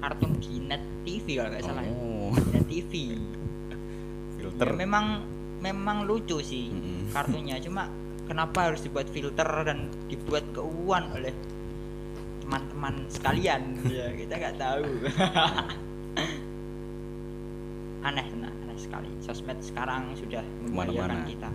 kartun 0.00 0.30
di 0.38 0.52
net 0.62 0.82
TV 1.02 1.26
kalau 1.34 1.50
nggak 1.50 1.64
salah 1.64 1.82
ya. 1.82 1.92
oh. 1.96 2.30
Net 2.52 2.64
TV 2.68 2.92
filter. 4.60 4.76
Ya 4.76 4.84
memang 4.84 5.24
memang 5.64 6.04
lucu 6.04 6.44
sih 6.44 6.68
kartunya. 7.16 7.56
Cuma 7.64 7.88
kenapa 8.28 8.68
harus 8.70 8.84
dibuat 8.84 9.08
filter 9.08 9.48
dan 9.64 9.88
dibuat 10.12 10.44
keuuan 10.52 11.08
oleh 11.16 11.32
teman-teman 12.44 13.08
sekalian? 13.08 13.80
Ya 13.88 14.12
kita 14.12 14.34
nggak 14.36 14.56
tahu. 14.60 14.84
Aneh 18.00 18.24
nah, 18.40 18.48
aneh 18.48 18.78
sekali. 18.80 19.12
Sosmed 19.20 19.60
sekarang 19.60 20.16
sudah 20.16 20.40
membahayakan 20.64 21.20
kita. 21.28 21.52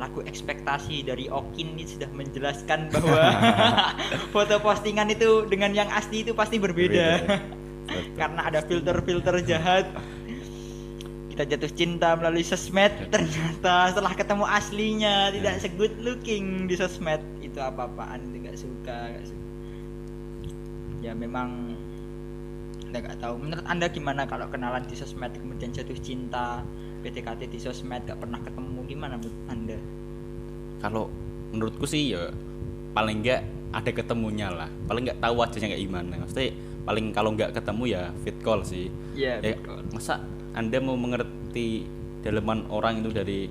Lagu 0.00 0.24
ekspektasi 0.24 1.04
dari 1.04 1.28
Okin 1.28 1.76
ini 1.76 1.84
sudah 1.84 2.08
menjelaskan 2.08 2.88
bahwa 2.88 3.36
foto 4.32 4.56
postingan 4.64 5.12
itu 5.12 5.44
dengan 5.44 5.76
yang 5.76 5.92
asli 5.92 6.24
itu 6.24 6.32
pasti 6.32 6.56
berbeda, 6.56 7.20
karena 8.16 8.48
ada 8.48 8.64
filter-filter 8.64 9.44
jahat 9.44 9.92
kita 11.40 11.56
jatuh 11.56 11.72
cinta 11.72 12.12
melalui 12.20 12.44
sosmed 12.44 12.92
ternyata 13.08 13.88
setelah 13.88 14.12
ketemu 14.12 14.44
aslinya 14.44 15.32
tidak 15.32 15.56
Ya. 15.56 15.60
se-good 15.64 15.94
looking 16.04 16.68
di 16.68 16.76
sosmed. 16.76 17.24
Itu 17.40 17.64
apa-apaan 17.64 18.28
nggak 18.28 18.60
suka, 18.60 19.08
nggak 19.08 19.24
suka. 19.24 19.46
Ya 21.00 21.16
memang 21.16 21.72
anda 22.84 22.98
nggak 23.00 23.24
tahu. 23.24 23.40
Menurut 23.40 23.64
anda 23.64 23.88
gimana 23.88 24.28
kalau 24.28 24.52
kenalan 24.52 24.84
di 24.84 24.92
sosmed 24.92 25.32
kemudian 25.32 25.72
jatuh 25.72 25.96
cinta 26.04 26.60
PDKT 27.00 27.48
di 27.48 27.56
sosmed 27.56 28.04
gak 28.04 28.20
pernah 28.20 28.36
ketemu? 28.44 28.84
Gimana 28.84 29.16
menurut 29.16 29.38
anda? 29.48 29.78
Kalau 30.84 31.08
menurutku 31.56 31.88
sih 31.88 32.12
ya 32.12 32.28
paling 32.92 33.24
enggak 33.24 33.48
ada 33.72 33.88
ketemunya 33.88 34.52
lah. 34.52 34.68
Paling 34.84 35.08
nggak 35.08 35.24
tahu 35.24 35.40
wajahnya 35.40 35.72
kayak 35.72 35.88
gimana. 35.88 36.20
Maksudnya 36.20 36.52
paling 36.84 37.16
kalau 37.16 37.32
nggak 37.32 37.56
ketemu 37.56 37.82
ya 37.96 38.02
fit 38.28 38.36
call 38.44 38.60
sih. 38.60 38.92
Iya, 39.16 39.40
ya, 39.40 39.56
betul. 39.56 39.80
masa 39.96 40.20
anda 40.54 40.78
mau 40.82 40.98
mengerti 40.98 41.86
daleman 42.20 42.66
orang 42.68 43.00
itu 43.00 43.10
dari 43.14 43.46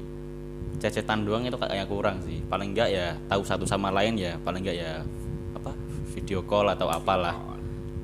cecetan 0.79 1.27
doang 1.27 1.48
itu 1.48 1.56
kayak 1.60 1.88
kurang 1.88 2.24
sih. 2.24 2.39
Paling 2.48 2.75
enggak 2.75 2.89
ya 2.91 3.15
tahu 3.27 3.41
satu 3.44 3.65
sama 3.68 3.91
lain 3.91 4.15
ya. 4.20 4.36
Paling 4.44 4.62
enggak 4.63 4.77
ya 4.79 4.91
apa 5.56 5.72
video 6.15 6.44
call 6.44 6.72
atau 6.72 6.89
apalah. 6.89 7.36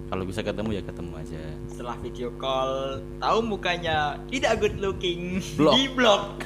kalau 0.05 0.21
bisa 0.21 0.45
ketemu 0.45 0.77
ya 0.77 0.81
ketemu 0.85 1.17
aja. 1.17 1.43
Setelah 1.65 1.97
video 1.97 2.29
call 2.37 3.01
tahu 3.17 3.39
mukanya 3.41 4.21
tidak 4.29 4.61
good 4.61 4.77
looking. 4.77 5.41
Blok. 5.57 5.73
di 5.81 5.83
blok. 5.89 6.45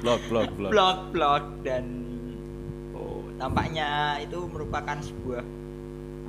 Blog 0.00 0.20
blog 0.32 0.48
blog 0.56 0.72
blok 0.72 0.98
blok. 1.12 1.44
Dan 1.60 1.84
oh 2.96 3.28
tampaknya 3.36 4.16
itu 4.24 4.40
merupakan 4.48 4.96
sebuah 5.04 5.44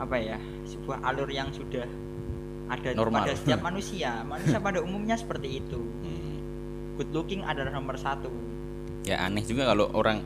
apa 0.04 0.16
ya 0.20 0.38
sebuah 0.68 1.00
alur 1.06 1.32
yang 1.32 1.48
sudah 1.56 1.88
ada 2.70 2.90
Normal. 2.96 3.28
pada 3.28 3.34
setiap 3.36 3.60
manusia. 3.72 4.22
Manusia 4.24 4.58
pada 4.60 4.80
umumnya 4.84 5.16
seperti 5.20 5.60
itu. 5.60 5.82
Hmm. 6.04 6.32
good 6.94 7.10
looking 7.10 7.42
adalah 7.42 7.74
nomor 7.74 7.98
satu. 7.98 8.30
Ya 9.04 9.18
aneh 9.26 9.42
juga 9.42 9.66
kalau 9.66 9.90
orang 9.98 10.22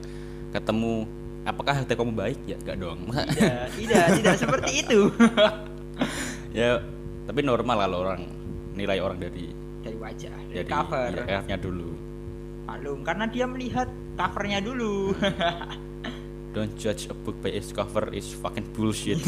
ketemu 0.51 1.07
apakah 1.47 1.79
hati 1.79 1.95
kamu 1.95 2.11
baik? 2.11 2.39
Ya 2.43 2.59
enggak 2.59 2.77
dong. 2.77 2.99
Tidak 3.07 3.63
tidak 3.79 4.05
tidak 4.19 4.35
seperti 4.43 4.71
itu. 4.83 4.99
Ya 6.53 6.81
tapi 7.27 7.41
normal 7.45 7.85
kalau 7.85 7.97
orang 8.07 8.21
nilai 8.73 8.97
orang 9.01 9.17
dari 9.21 9.49
dari 9.81 9.97
wajah 9.97 10.33
dari 10.49 10.55
dari 10.63 10.69
cover. 10.69 11.11
Ya, 11.27 11.57
dulu. 11.59 11.89
Maklum 12.65 12.99
karena 13.05 13.25
dia 13.29 13.45
melihat 13.45 13.87
covernya 14.17 14.59
dulu. 14.61 15.13
Don't 16.55 16.73
judge 16.79 17.05
a 17.11 17.15
book 17.15 17.37
by 17.43 17.53
its 17.53 17.69
cover 17.69 18.09
is 18.11 18.33
fucking 18.33 18.65
bullshit 18.73 19.21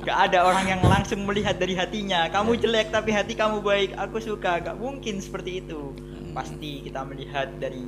Gak 0.00 0.32
ada 0.32 0.48
orang 0.48 0.64
yang 0.64 0.80
langsung 0.80 1.28
melihat 1.28 1.60
dari 1.60 1.76
hatinya. 1.76 2.24
Kamu 2.32 2.56
jelek 2.56 2.88
tapi 2.88 3.12
hati 3.12 3.36
kamu 3.36 3.60
baik. 3.60 3.92
Aku 4.00 4.16
suka. 4.16 4.56
Gak 4.64 4.80
mungkin 4.80 5.20
seperti 5.20 5.60
itu. 5.60 5.92
Pasti 6.32 6.80
kita 6.88 7.04
melihat 7.04 7.52
dari 7.60 7.84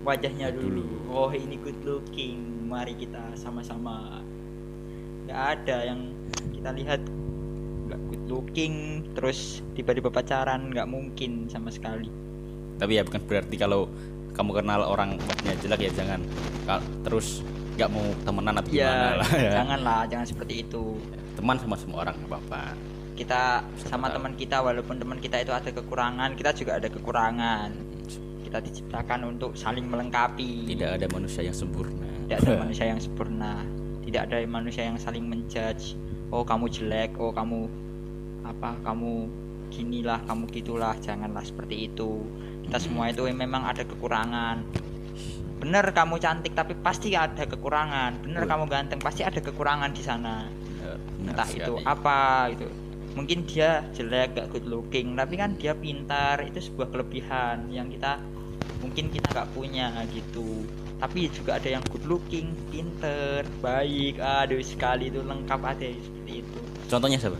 wajahnya 0.00 0.48
dulu. 0.48 0.80
Dulu. 0.80 1.12
Oh 1.12 1.28
ini 1.28 1.60
good 1.60 1.76
looking. 1.84 2.66
Mari 2.72 2.96
kita 2.96 3.36
sama-sama. 3.36 4.24
Gak 5.28 5.60
ada 5.60 5.92
yang 5.92 6.16
kita 6.56 6.72
lihat 6.72 7.00
gak 7.92 8.00
good 8.08 8.24
looking. 8.32 9.04
Terus 9.12 9.60
tiba-tiba 9.76 10.08
pacaran. 10.08 10.72
Gak 10.72 10.88
mungkin 10.88 11.52
sama 11.52 11.68
sekali. 11.68 12.08
tapi 12.80 12.98
ya 12.98 13.06
bukan 13.06 13.22
berarti 13.30 13.54
kalau 13.54 13.86
kamu 14.34 14.58
kenal 14.58 14.82
orang 14.82 15.14
wajahnya 15.22 15.54
jelek 15.62 15.80
ya 15.86 15.90
jangan 16.02 16.20
terus 17.06 17.46
nggak 17.72 17.88
mau 17.88 18.04
temenan 18.22 18.54
atau 18.54 18.68
gimana 18.68 18.76
Ya, 18.76 19.16
lah 19.16 19.30
ya. 19.32 19.50
janganlah, 19.56 20.00
jangan 20.06 20.26
seperti 20.26 20.54
itu. 20.60 20.84
teman 21.32 21.56
sama 21.56 21.74
semua 21.74 22.04
orang 22.04 22.14
nggak 22.14 22.28
apa-apa. 22.28 22.62
Kita 23.12 23.64
sama 23.78 24.06
tahu. 24.06 24.14
teman 24.20 24.32
kita 24.34 24.56
walaupun 24.60 24.96
teman 24.96 25.16
kita 25.16 25.40
itu 25.40 25.50
ada 25.50 25.68
kekurangan, 25.68 26.30
kita 26.34 26.50
juga 26.52 26.76
ada 26.76 26.88
kekurangan. 26.88 27.70
kita 28.42 28.60
diciptakan 28.60 29.20
untuk 29.26 29.56
saling 29.56 29.88
melengkapi. 29.88 30.68
Tidak 30.68 31.00
ada 31.00 31.06
manusia 31.08 31.40
yang 31.40 31.56
sempurna. 31.56 32.04
Tidak 32.28 32.36
ada 32.36 32.52
manusia 32.62 32.84
yang 32.84 33.00
sempurna. 33.00 33.64
Tidak 34.04 34.22
ada 34.28 34.36
manusia 34.44 34.82
yang 34.84 35.00
saling 35.00 35.24
menjudge. 35.24 35.96
Oh 36.28 36.44
kamu 36.44 36.68
jelek 36.68 37.16
oh 37.16 37.32
kamu 37.32 37.64
apa 38.44 38.76
kamu 38.84 39.24
ginilah 39.72 40.20
kamu 40.28 40.44
gitulah 40.52 40.92
janganlah 41.00 41.40
seperti 41.40 41.88
itu. 41.88 42.20
Kita 42.68 42.76
semua 42.76 43.08
itu 43.08 43.24
memang 43.24 43.64
ada 43.64 43.80
kekurangan 43.82 44.60
bener 45.62 45.94
kamu 45.94 46.18
cantik 46.18 46.58
tapi 46.58 46.74
pasti 46.74 47.14
ada 47.14 47.46
kekurangan. 47.46 48.26
Bener 48.26 48.50
kamu 48.50 48.66
ganteng 48.66 48.98
pasti 48.98 49.22
ada 49.22 49.38
kekurangan 49.38 49.94
di 49.94 50.02
sana. 50.02 50.50
Benar 51.22 51.38
entah 51.38 51.48
itu 51.54 51.78
apa 51.86 52.50
gitu. 52.50 52.66
Mungkin 53.14 53.46
dia 53.46 53.86
jelek 53.94 54.34
gak 54.34 54.50
good 54.50 54.66
looking 54.66 55.14
tapi 55.14 55.38
kan 55.38 55.54
dia 55.54 55.78
pintar. 55.78 56.42
Itu 56.42 56.58
sebuah 56.58 56.90
kelebihan 56.90 57.70
yang 57.70 57.86
kita 57.86 58.18
mungkin 58.82 59.06
kita 59.14 59.30
nggak 59.30 59.54
punya 59.54 60.02
gitu. 60.10 60.66
Tapi 60.98 61.30
juga 61.30 61.62
ada 61.62 61.78
yang 61.78 61.84
good 61.94 62.10
looking 62.10 62.58
pinter 62.74 63.46
baik. 63.62 64.18
Aduh 64.18 64.58
sekali 64.66 65.14
itu 65.14 65.22
lengkap 65.22 65.62
ada 65.62 65.86
seperti 65.86 66.42
itu. 66.42 66.60
Contohnya 66.90 67.22
siapa? 67.22 67.38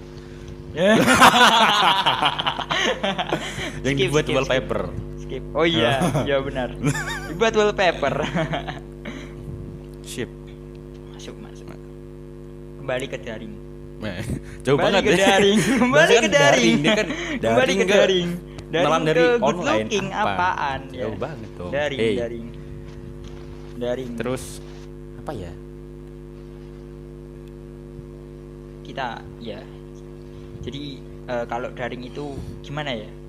Ya. 0.72 0.96
yang 3.84 3.96
Skip, 3.98 4.08
dibuat 4.08 4.24
skip, 4.24 4.36
wallpaper. 4.38 4.88
skip 4.88 5.21
oh 5.54 5.64
iya 5.64 6.02
iya 6.28 6.36
benar. 6.42 6.74
Dibuat 7.30 7.54
wallpaper. 7.56 8.14
Ship 10.04 10.28
masuk 11.14 11.36
masuk. 11.40 11.66
Kembali 12.82 13.06
ke 13.08 13.16
daring. 13.16 13.54
Jauh 14.66 14.76
kembali 14.76 14.92
banget 14.98 15.02
ke 15.06 15.14
daring. 15.14 15.58
Kembali 15.82 16.14
ke 16.18 16.28
daring. 16.28 16.78
kan 16.82 17.06
kembali 17.38 17.72
ke 17.78 17.86
daring. 17.86 18.28
Daring 18.72 19.04
dari 19.08 19.22
ke 19.22 19.28
good 19.38 19.56
online 19.62 19.86
looking 19.86 20.08
apa? 20.10 20.34
apaan 20.34 20.80
ya? 20.90 21.02
Jauh 21.06 21.16
banget 21.16 21.50
dong. 21.54 21.70
Daring 21.70 21.98
Hey, 22.02 22.12
daring. 22.18 22.46
Daring. 23.78 24.10
Terus 24.18 24.44
apa 25.22 25.32
ya? 25.32 25.52
Kita 28.82 29.22
ya. 29.38 29.60
Jadi 30.66 30.82
eh, 31.30 31.44
kalau 31.46 31.68
daring 31.70 32.02
itu 32.02 32.34
gimana 32.66 32.90
ya 32.94 33.21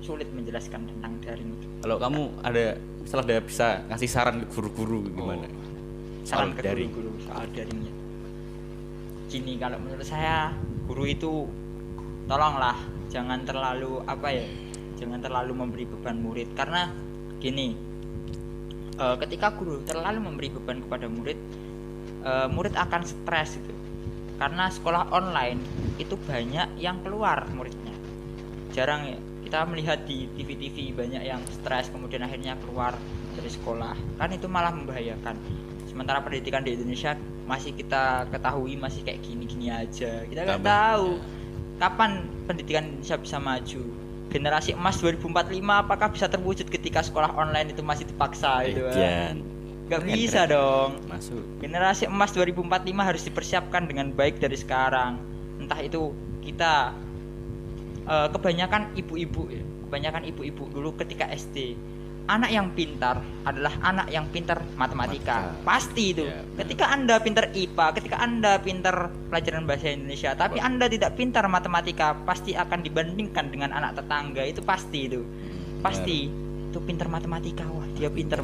sulit 0.00 0.28
menjelaskan 0.32 0.88
tentang 0.88 1.12
daring 1.20 1.50
itu. 1.52 1.66
Kalau 1.84 1.96
kamu 2.00 2.22
ada 2.44 2.76
misalnya 3.00 3.24
ada 3.24 3.36
bisa 3.44 3.68
ngasih 3.92 4.08
saran 4.08 4.36
ke 4.42 4.46
guru-guru 4.52 5.06
gimana? 5.12 5.48
Saran 6.24 6.52
Soal 6.52 6.58
ke 6.58 6.62
daring. 6.64 6.88
guru-guru 6.92 7.16
soal 7.24 7.44
daringnya 7.52 7.92
gini 9.30 9.54
kalau 9.62 9.78
menurut 9.78 10.02
saya 10.02 10.50
guru 10.90 11.06
itu 11.06 11.46
tolonglah 12.26 12.74
jangan 13.14 13.46
terlalu 13.46 14.02
apa 14.10 14.28
ya 14.34 14.46
jangan 14.98 15.22
terlalu 15.22 15.52
memberi 15.54 15.84
beban 15.86 16.18
murid. 16.18 16.50
Karena 16.58 16.90
gini 17.38 17.78
eh, 18.98 19.16
ketika 19.22 19.54
guru 19.54 19.80
terlalu 19.86 20.18
memberi 20.18 20.50
beban 20.50 20.82
kepada 20.82 21.06
murid 21.06 21.38
eh, 22.26 22.48
murid 22.50 22.74
akan 22.74 23.02
stres 23.06 23.56
itu. 23.56 23.72
Karena 24.36 24.66
sekolah 24.72 25.14
online 25.14 25.60
itu 26.00 26.18
banyak 26.18 26.80
yang 26.80 26.98
keluar 27.06 27.46
muridnya. 27.54 27.94
Jarang 28.74 29.14
ya 29.14 29.18
kita 29.50 29.66
melihat 29.66 29.98
di 30.06 30.30
TV-TV 30.38 30.94
banyak 30.94 31.26
yang 31.26 31.42
stres 31.50 31.90
kemudian 31.90 32.22
akhirnya 32.22 32.54
keluar 32.62 32.94
dari 33.34 33.50
sekolah. 33.50 33.98
Kan 34.14 34.30
itu 34.30 34.46
malah 34.46 34.70
membahayakan. 34.70 35.34
Sementara 35.90 36.22
pendidikan 36.22 36.62
di 36.62 36.78
Indonesia 36.78 37.18
masih 37.50 37.74
kita 37.74 38.30
ketahui 38.30 38.78
masih 38.78 39.02
kayak 39.02 39.26
gini-gini 39.26 39.74
aja. 39.74 40.22
Kita 40.22 40.46
nggak 40.46 40.62
tahu 40.62 41.18
ya. 41.18 41.26
kapan 41.82 42.30
pendidikan 42.46 42.94
Indonesia 42.94 43.18
bisa 43.18 43.36
maju. 43.42 43.82
Generasi 44.30 44.70
emas 44.78 45.02
2045 45.02 45.34
apakah 45.66 46.08
bisa 46.14 46.30
terwujud 46.30 46.70
ketika 46.70 47.02
sekolah 47.02 47.34
online 47.34 47.74
itu 47.74 47.82
masih 47.82 48.06
dipaksa 48.06 48.62
gitu 48.70 48.86
kan? 48.86 49.42
Nggak 49.90 50.02
bisa 50.14 50.46
dong. 50.46 50.94
Masuk. 51.10 51.42
Generasi 51.58 52.06
emas 52.06 52.30
2045 52.38 52.86
harus 53.02 53.22
dipersiapkan 53.26 53.82
dengan 53.90 54.14
baik 54.14 54.38
dari 54.38 54.54
sekarang. 54.54 55.18
Entah 55.58 55.82
itu 55.82 56.14
kita 56.38 56.94
eh, 58.10 58.28
kebanyakan 58.34 58.82
ibu-ibu 58.98 59.42
ya. 59.48 59.62
Kebanyakan 59.86 60.22
ibu-ibu 60.26 60.66
dulu 60.70 60.98
ketika 60.98 61.30
SD 61.30 61.78
anak 62.30 62.50
yang 62.54 62.70
pintar 62.70 63.18
adalah 63.42 63.74
anak 63.82 64.06
yang 64.14 64.30
pintar 64.30 64.62
matematika. 64.78 65.50
Matematika. 65.50 65.66
pasti 65.66 66.04
itu. 66.14 66.24
Ya, 66.30 66.46
benar. 66.46 66.58
ketika 66.62 66.84
anda 66.94 67.14
pintar 67.18 67.44
IPA 67.50 67.86
ketika 67.98 68.16
anda 68.22 68.52
pintar 68.62 68.96
pelajaran 69.26 69.66
bahasa 69.66 69.90
Indonesia 69.90 70.30
tapi 70.38 70.62
Betul. 70.62 70.68
anda 70.70 70.86
tidak 70.86 71.10
pintar 71.18 71.44
matematika 71.50 72.14
pasti 72.22 72.54
akan 72.54 72.78
dibandingkan 72.86 73.50
dengan 73.50 73.74
anak 73.74 73.98
tetangga. 73.98 74.42
Itu 74.46 74.62
pasti 74.62 74.98
itu. 75.10 75.20
Pasti. 75.82 76.18
itu 76.70 76.78
pinter 76.86 77.10
matematika. 77.10 77.66
Wah 77.66 77.82
dia 77.98 78.06
pinter 78.06 78.38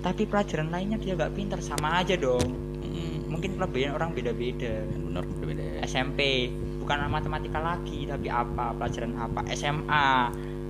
tapi 0.00 0.24
pelajaran 0.24 0.72
lainnya 0.72 0.96
dia 0.96 1.12
nggak 1.12 1.36
pinter 1.36 1.60
sama 1.60 2.00
aja 2.00 2.16
dong. 2.16 2.48
Mm, 2.80 3.28
mungkin 3.28 3.60
kelebihan 3.60 3.92
orang 3.92 4.16
beda-beda. 4.16 4.88
Benar. 4.88 5.84
SMP 5.84 6.48
bukan 6.88 7.12
matematika 7.12 7.60
lagi 7.60 8.08
tapi 8.08 8.32
apa? 8.32 8.72
Pelajaran 8.72 9.12
apa? 9.20 9.40
SMA 9.52 10.06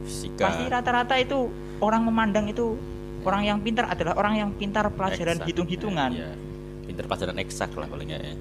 fisika. 0.03 0.51
Pasti 0.51 0.65
rata-rata 0.67 1.15
itu 1.15 1.47
orang 1.79 2.03
memandang 2.03 2.51
itu 2.51 2.75
orang 3.23 3.47
yang 3.47 3.59
pintar 3.63 3.87
adalah 3.87 4.19
orang 4.19 4.35
yang 4.35 4.51
pintar 4.51 4.91
pelajaran 4.91 5.39
hitung-hitungan. 5.47 6.11
Iya. 6.11 6.33
pinter 6.89 7.05
pelajaran 7.05 7.37
eksak 7.37 7.71
lah 7.77 7.85
paling 7.85 8.09
nggak 8.09 8.23
ya. 8.25 8.35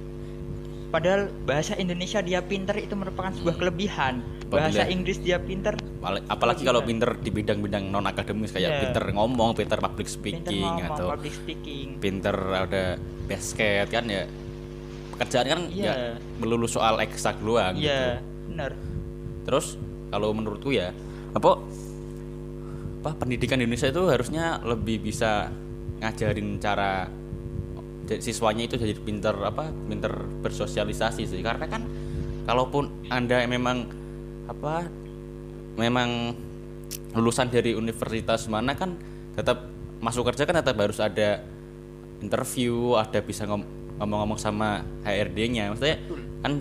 Padahal 0.87 1.27
bahasa 1.43 1.75
Indonesia 1.75 2.23
dia 2.23 2.39
pintar 2.39 2.79
itu 2.79 2.95
merupakan 2.95 3.27
sebuah 3.29 3.59
kelebihan. 3.59 4.23
Bahasa 4.47 4.87
Inggris 4.87 5.19
dia 5.19 5.35
pintar 5.35 5.75
Paling- 5.99 6.23
apalagi 6.25 6.63
kalau 6.63 6.79
pinter 6.79 7.19
di 7.19 7.27
bidang-bidang 7.27 7.91
non 7.91 8.07
akademis 8.07 8.55
kayak 8.55 8.71
Iya. 8.71 8.79
pinter 8.87 9.03
ngomong 9.11 9.51
pinter 9.51 9.75
public 9.83 10.07
pintar 10.07 10.15
speaking 10.47 10.63
ngomong 10.63 10.87
atau 10.95 11.05
public 11.11 11.33
speaking. 11.35 11.87
pinter 11.99 12.35
ada 12.55 12.95
basket 13.27 13.91
kan 13.91 14.07
ya 14.07 14.23
pekerjaan 15.17 15.45
kan 15.49 15.61
Iya. 15.73 15.91
ya 15.91 15.95
melulu 16.37 16.69
soal 16.69 17.01
eksak 17.01 17.41
doang 17.41 17.73
gitu. 17.73 17.89
iya 17.89 18.21
benar. 18.45 18.71
Terus 19.49 19.75
kalau 20.13 20.29
menurutku 20.31 20.69
ya 20.69 20.93
apa 21.33 21.57
apa 23.01 23.09
pendidikan 23.17 23.57
di 23.57 23.65
Indonesia 23.65 23.89
itu 23.89 24.03
harusnya 24.05 24.61
lebih 24.61 25.01
bisa 25.01 25.49
ngajarin 25.97 26.61
cara 26.61 27.09
siswanya 28.07 28.63
itu 28.63 28.77
jadi 28.77 28.93
pinter 28.95 29.35
apa 29.41 29.73
pinter 29.89 30.13
bersosialisasi 30.45 31.25
sih. 31.25 31.41
Karena 31.41 31.65
kan 31.65 31.83
kalaupun 32.45 33.09
anda 33.09 33.41
memang 33.43 33.89
apa 34.47 34.85
memang 35.75 36.37
lulusan 37.13 37.49
dari 37.49 37.73
universitas 37.73 38.45
mana 38.47 38.77
kan 38.77 38.95
tetap 39.33 39.65
masuk 39.97 40.29
kerja 40.29 40.45
kan 40.45 40.61
tetap 40.61 40.77
harus 40.77 41.01
ada 41.01 41.41
interview 42.21 42.93
ada 42.95 43.19
bisa 43.19 43.45
ngom- 43.45 43.65
ngomong-ngomong 43.97 44.37
sama 44.37 44.69
HRD-nya 45.01 45.73
maksudnya 45.73 45.97
kan 46.41 46.53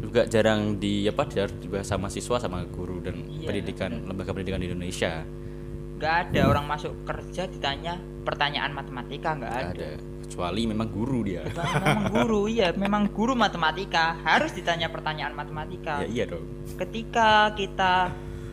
juga 0.00 0.24
jarang 0.24 0.80
di 0.80 1.04
apa 1.04 1.28
jarang 1.28 1.60
dibahas 1.60 1.84
sama 1.84 2.08
siswa 2.08 2.40
sama 2.40 2.64
guru 2.66 3.04
dan 3.04 3.20
Iya, 3.28 3.52
pendidikan 3.52 3.90
lembaga 4.08 4.32
pendidikan 4.32 4.60
di 4.60 4.72
Indonesia. 4.72 5.22
Nggak 6.00 6.14
ada 6.32 6.40
orang 6.48 6.64
masuk 6.64 6.92
kerja 7.04 7.44
ditanya 7.44 8.00
pertanyaan 8.24 8.72
matematika 8.72 9.36
nggak 9.36 9.50
Nggak 9.52 9.68
ada. 9.76 9.88
ada. 9.92 10.08
Kecuali 10.24 10.62
memang 10.64 10.88
guru 10.88 11.18
dia. 11.20 11.42
Memang 11.44 12.00
guru 12.08 12.40
iya 12.56 12.72
memang 12.72 13.12
guru 13.12 13.36
matematika. 13.36 14.16
Harus 14.24 14.56
ditanya 14.56 14.88
pertanyaan 14.88 15.36
matematika. 15.36 16.00
Ya 16.00 16.08
iya 16.08 16.24
dong. 16.24 16.48
Ketika 16.80 17.52
kita 17.52 18.08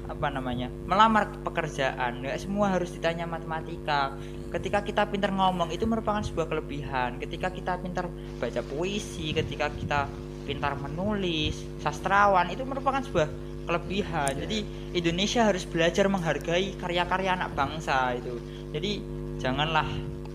apa 0.07 0.27
namanya 0.31 0.71
melamar 0.87 1.29
pekerjaan. 1.43 2.23
Nggak 2.23 2.39
semua 2.41 2.73
harus 2.73 2.91
ditanya 2.95 3.27
matematika. 3.27 4.15
Ketika 4.47 4.79
kita 4.81 5.03
pintar 5.11 5.35
ngomong 5.35 5.69
itu 5.69 5.83
merupakan 5.83 6.23
sebuah 6.23 6.47
kelebihan. 6.47 7.19
Ketika 7.19 7.51
kita 7.51 7.77
pintar 7.79 8.07
baca 8.39 8.61
puisi 8.63 9.35
ketika 9.35 9.67
kita 9.71 10.07
pintar 10.47 10.79
menulis 10.79 11.59
sastrawan 11.83 12.47
itu 12.47 12.63
merupakan 12.63 13.03
sebuah 13.03 13.27
kelebihan. 13.67 14.31
Jadi 14.39 14.63
Indonesia 14.95 15.43
harus 15.43 15.67
belajar 15.67 16.07
menghargai 16.07 16.79
karya-karya 16.79 17.35
anak 17.35 17.51
bangsa 17.51 18.15
itu. 18.15 18.39
Jadi 18.71 19.03
janganlah 19.43 19.85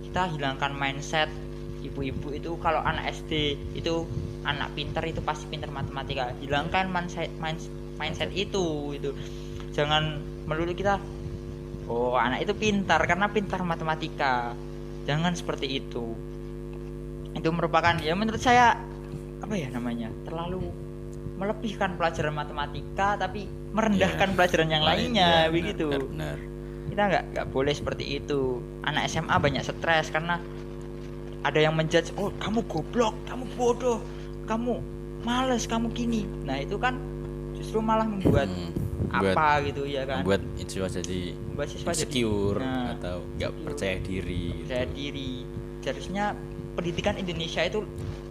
kita 0.05 0.29
hilangkan 0.37 0.77
mindset 0.77 1.33
ibu-ibu 1.81 2.37
itu. 2.37 2.53
Kalau 2.61 2.85
anak 2.85 3.17
SD 3.17 3.57
itu 3.73 4.05
anak 4.45 4.77
pintar 4.77 5.09
itu 5.09 5.25
pasti 5.25 5.49
pintar 5.49 5.73
matematika. 5.73 6.37
Hilangkan 6.45 6.93
mindset 6.93 7.33
mindset, 7.41 7.73
mindset 7.97 8.31
itu 8.37 8.93
itu 8.93 9.11
jangan 9.73 10.21
melulu 10.45 10.73
kita 10.73 11.01
oh 11.89 12.15
anak 12.15 12.47
itu 12.47 12.55
pintar 12.55 13.03
karena 13.05 13.27
pintar 13.29 13.61
matematika. 13.65 14.55
Jangan 15.03 15.35
seperti 15.35 15.83
itu. 15.83 16.15
Itu 17.35 17.49
merupakan 17.51 17.97
ya 17.99 18.15
menurut 18.15 18.39
saya 18.39 18.79
apa 19.43 19.55
ya 19.59 19.67
namanya 19.75 20.07
terlalu 20.23 20.71
melebihkan 21.35 21.99
pelajaran 21.99 22.31
matematika 22.31 23.19
tapi 23.19 23.51
merendahkan 23.75 24.31
Iya. 24.31 24.37
pelajaran 24.39 24.69
yang 24.71 24.85
lainnya 24.87 25.29
iya, 25.29 25.51
benar, 25.51 25.53
begitu. 25.53 25.87
benar, 25.91 26.07
benar. 26.07 26.37
kita 26.87 27.03
nggak 27.09 27.25
nggak 27.35 27.47
boleh 27.51 27.73
seperti 27.75 28.05
itu. 28.23 28.61
Anak 28.87 29.11
SMA 29.11 29.35
banyak 29.35 29.63
stres 29.65 30.13
karena 30.13 30.39
ada 31.43 31.59
yang 31.59 31.75
menjudge 31.75 32.15
oh 32.15 32.31
kamu 32.39 32.63
goblok 32.71 33.17
kamu 33.27 33.45
bodoh 33.59 33.99
kamu 34.47 34.79
males 35.27 35.67
kamu 35.67 35.91
gini. 35.91 36.23
Nah 36.47 36.63
itu 36.63 36.79
kan 36.79 36.95
justru 37.59 37.83
malah 37.83 38.07
membuat 38.07 38.47
Hmm, 38.47 38.71
buat 39.05 39.33
apa 39.33 39.49
gitu 39.65 39.83
ya 39.85 40.03
kan 40.05 40.23
buat 40.23 40.41
siswa 40.57 40.87
jadi 40.89 41.21
siswa 41.65 41.91
jadi 41.91 42.03
insecure 42.07 42.59
Nah, 42.59 42.95
atau 42.95 43.17
nggak 43.33 43.51
insecure. 43.51 43.67
percaya 43.67 43.97
diri 43.99 44.43
gitu. 44.49 44.63
percaya 44.65 44.87
diri 44.89 45.31
seharusnya 45.79 46.25
pendidikan 46.73 47.15
Indonesia 47.17 47.63
itu 47.63 47.81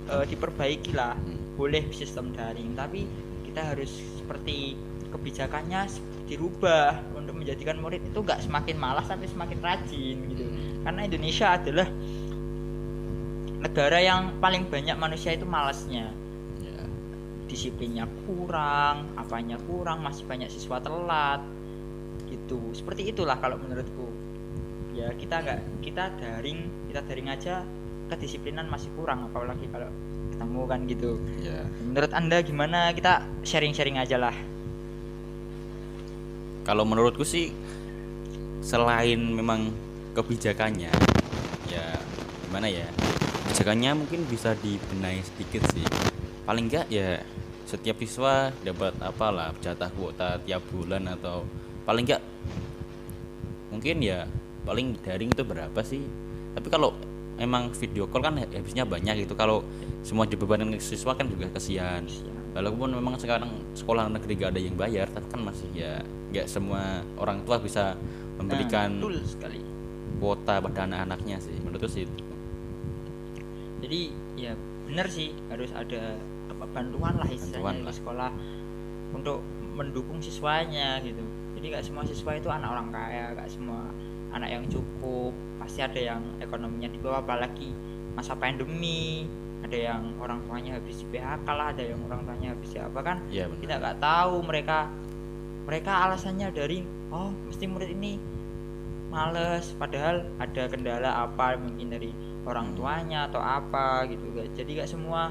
eh, 0.07 0.25
diperbaiki 0.25 0.91
lah 0.91 1.13
Hmm. 1.13 1.37
boleh 1.53 1.83
sistem 1.91 2.31
daring 2.31 2.73
tapi 2.73 3.05
kita 3.43 3.61
harus 3.65 3.91
seperti 4.15 4.73
kebijakannya 5.09 5.91
dirubah 6.25 6.95
untuk 7.13 7.35
menjadikan 7.35 7.75
murid 7.77 7.99
itu 8.01 8.17
nggak 8.17 8.39
semakin 8.39 8.75
malas 8.75 9.05
tapi 9.05 9.27
semakin 9.27 9.59
rajin 9.59 10.17
gitu 10.25 10.45
karena 10.81 11.01
Indonesia 11.03 11.47
adalah 11.51 11.87
negara 13.61 13.99
yang 13.99 14.21
paling 14.39 14.65
banyak 14.65 14.95
manusia 14.95 15.31
itu 15.31 15.43
malasnya 15.43 16.07
Ya. 16.07 16.11
Disiplinnya 17.51 18.07
kurang 18.23 19.11
apanya 19.19 19.59
kurang 19.67 19.99
masih 19.99 20.23
banyak 20.23 20.47
siswa 20.47 20.79
telat. 20.79 21.43
Gitu. 22.31 22.71
Seperti 22.71 23.11
itulah 23.11 23.35
kalau 23.43 23.59
menurutku. 23.59 24.07
Ya 24.95 25.11
kita 25.19 25.43
nggak 25.43 25.59
kita 25.83 26.03
daring 26.15 26.71
kita 26.87 27.03
daring 27.03 27.27
aja 27.27 27.67
kedisiplinan 28.07 28.71
masih 28.71 28.87
kurang 28.95 29.27
apalagi 29.27 29.67
kalau 29.67 29.91
ketemu 30.31 30.61
kan 30.63 30.79
gitu. 30.87 31.11
Ya 31.43 31.67
menurut 31.83 32.11
anda 32.15 32.39
gimana? 32.39 32.95
Kita 32.95 33.27
sharing-sharing 33.43 33.99
aja 33.99 34.15
lah. 34.15 34.35
Kalau 36.63 36.87
menurutku 36.87 37.27
sih 37.27 37.51
selain 38.63 39.19
memang 39.19 39.73
kebijakannya 40.15 40.91
ya 41.67 41.85
gimana 42.47 42.67
ya? 42.71 42.87
Kebijakannya 43.47 43.91
mungkin 43.95 44.23
bisa 44.31 44.55
dibenahi 44.59 45.19
sedikit 45.23 45.67
sih. 45.75 45.83
Paling 46.47 46.67
enggak 46.67 46.87
ya 46.91 47.23
setiap 47.71 47.95
siswa 48.03 48.51
dapat 48.67 48.91
apalah 48.99 49.55
jatah 49.63 49.87
kuota 49.95 50.35
tiap 50.43 50.59
bulan 50.75 51.07
atau 51.07 51.47
paling 51.87 52.03
enggak 52.03 52.23
mungkin 53.71 54.03
ya 54.03 54.27
paling 54.67 54.99
daring 54.99 55.31
itu 55.31 55.43
berapa 55.47 55.79
sih? 55.81 56.03
Tapi 56.51 56.67
kalau 56.67 56.91
emang 57.39 57.71
video 57.71 58.05
call 58.11 58.27
kan 58.27 58.35
habisnya 58.37 58.83
banyak 58.83 59.23
gitu. 59.25 59.33
Kalau 59.39 59.63
semua 60.03 60.27
dibebankan 60.27 60.75
ke 60.75 60.83
siswa 60.83 61.15
kan 61.15 61.31
juga 61.31 61.47
kesian. 61.55 62.05
Walaupun 62.51 62.91
memang 62.91 63.15
sekarang 63.15 63.49
sekolah 63.71 64.11
negeri 64.11 64.35
gak 64.35 64.51
ada 64.51 64.61
yang 64.61 64.75
bayar 64.75 65.07
tapi 65.07 65.23
kan 65.31 65.39
masih 65.47 65.71
ya 65.71 66.03
nggak 66.31 66.47
semua 66.47 67.03
orang 67.19 67.43
tua 67.47 67.59
bisa 67.59 67.95
memberikan 68.39 68.91
Nah, 68.91 69.07
betul 69.07 69.15
sekali. 69.27 69.61
kuota 70.19 70.63
pada 70.63 70.87
anak-anaknya 70.87 71.37
sih 71.43 71.55
menurutku 71.59 71.91
sih 71.91 72.07
itu. 72.07 72.23
jadi 73.83 74.01
ya 74.39 74.51
benar 74.87 75.07
sih 75.11 75.35
harus 75.51 75.71
ada 75.75 76.15
bantuan 76.71 77.13
lah 77.15 77.27
Bantuan 77.27 77.37
istilahnya 77.37 77.83
lah. 77.83 77.91
di 77.91 77.93
sekolah 77.93 78.29
untuk 79.11 79.39
mendukung 79.75 80.19
siswanya 80.19 80.99
gitu. 81.03 81.23
Jadi 81.59 81.65
nggak 81.71 81.83
semua 81.83 82.03
siswa 82.03 82.31
itu 82.33 82.47
anak 82.47 82.69
orang 82.71 82.87
kaya 82.89 83.35
nggak 83.35 83.47
semua 83.47 83.87
anak 84.31 84.49
yang 84.49 84.63
cukup. 84.67 85.31
Pasti 85.59 85.79
ada 85.79 85.99
yang 85.99 86.21
ekonominya 86.39 86.87
di 86.87 86.97
bawah 86.99 87.19
apalagi 87.19 87.69
masa 88.15 88.33
pandemi. 88.33 89.27
Ada 89.61 89.77
yang 89.93 90.01
orang 90.17 90.41
tuanya 90.49 90.73
habis 90.73 90.97
di 90.97 91.05
PHK 91.13 91.45
lah 91.45 91.69
ada 91.69 91.83
yang 91.85 92.01
orang 92.09 92.25
tuanya 92.25 92.57
habis 92.57 92.69
di 92.73 92.79
apa 92.81 92.99
kan. 93.05 93.17
Benar. 93.29 93.59
Kita 93.61 93.73
nggak 93.77 93.97
tahu 94.01 94.35
mereka 94.41 94.89
mereka 95.61 95.91
alasannya 96.09 96.49
dari 96.49 96.81
oh 97.13 97.29
mesti 97.45 97.69
murid 97.69 97.93
ini 97.93 98.17
males 99.11 99.75
padahal 99.75 100.23
ada 100.39 100.63
kendala 100.71 101.27
apa 101.27 101.59
mungkin 101.59 101.91
dari 101.91 102.09
orang 102.47 102.71
Hmm. 102.71 102.77
tuanya 102.79 103.19
atau 103.27 103.37
apa 103.37 104.07
gitu 104.07 104.23
jadi 104.55 104.81
nggak 104.81 104.89
semua 104.89 105.29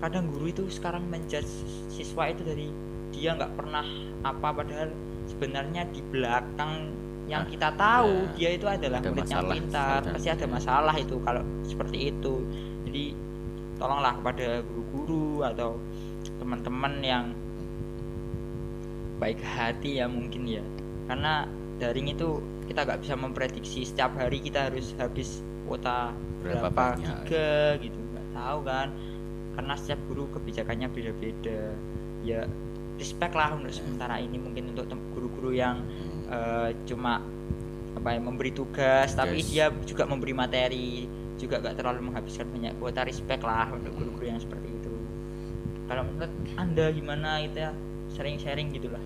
kadang 0.00 0.28
guru 0.32 0.48
itu 0.48 0.64
sekarang 0.72 1.04
menjudge 1.06 1.48
siswa 1.92 2.28
itu 2.28 2.42
dari 2.42 2.68
dia 3.12 3.36
nggak 3.36 3.52
pernah 3.54 3.84
apa 4.24 4.48
padahal 4.52 4.88
sebenarnya 5.28 5.84
di 5.92 6.00
belakang 6.08 6.88
yang 7.28 7.46
Ah, 7.46 7.48
kita 7.48 7.68
tahu 7.78 8.10
ya. 8.10 8.34
dia 8.34 8.50
itu 8.58 8.66
adalah 8.66 8.98
Ada 8.98 9.08
murid 9.12 9.22
yang 9.22 9.28
masalah 9.30 9.54
pintar 9.54 10.00
kadang, 10.02 10.14
pasti 10.18 10.28
ada 10.32 10.46
masalah 10.50 10.94
itu 10.98 11.16
kalau 11.22 11.42
seperti 11.62 11.98
itu. 12.10 12.34
Jadi 12.90 13.04
tolonglah 13.78 14.12
kepada 14.18 14.48
guru-guru 14.66 15.46
atau 15.46 15.70
teman-teman 16.42 16.92
yang 17.00 17.24
baik 19.20 19.38
hati 19.44 20.00
ya 20.00 20.08
mungkin 20.08 20.48
ya. 20.48 20.64
Karena 21.06 21.44
daring 21.78 22.10
itu 22.10 22.40
kita 22.66 22.82
nggak 22.82 23.00
bisa 23.04 23.14
memprediksi 23.14 23.84
setiap 23.84 24.16
hari 24.16 24.40
kita 24.40 24.70
harus 24.70 24.94
habis 24.96 25.42
kuota 25.66 26.10
Berapa 26.40 26.72
berapa, 26.72 26.84
giga 26.96 27.76
gitu 27.78 27.98
nggak 28.00 28.26
tahu 28.32 28.58
kan 28.64 28.88
karena 29.60 29.76
setiap 29.76 30.00
guru 30.08 30.24
kebijakannya 30.32 30.88
beda-beda. 30.88 31.76
Ya 32.24 32.48
respect 32.96 33.36
lah 33.36 33.52
untuk 33.52 33.68
sementara 33.76 34.16
ini 34.16 34.40
mungkin 34.40 34.72
untuk 34.72 34.88
guru-guru 35.12 35.52
yang 35.52 35.84
eh, 36.32 36.72
cuma 36.88 37.20
apa 37.92 38.16
ya 38.16 38.20
memberi 38.24 38.56
tugas 38.56 39.12
tapi 39.12 39.44
Tugas. 39.44 39.52
dia 39.52 39.68
juga 39.84 40.08
memberi 40.08 40.32
materi 40.32 41.04
juga 41.36 41.60
gak 41.60 41.76
terlalu 41.76 42.08
menghabiskan 42.08 42.48
banyak 42.48 42.72
kuota. 42.80 43.04
Respect 43.04 43.44
lah 43.44 43.68
untuk 43.68 43.92
guru-guru 44.00 44.32
yang 44.32 44.40
seperti 44.40 44.72
itu. 44.72 44.96
Kalau 45.84 46.08
menurut 46.08 46.32
anda 46.56 46.86
gimana 46.88 47.44
itu 47.44 47.60
ya? 47.60 47.76
Sharing-sharing 48.16 48.72
gitulah. 48.72 49.02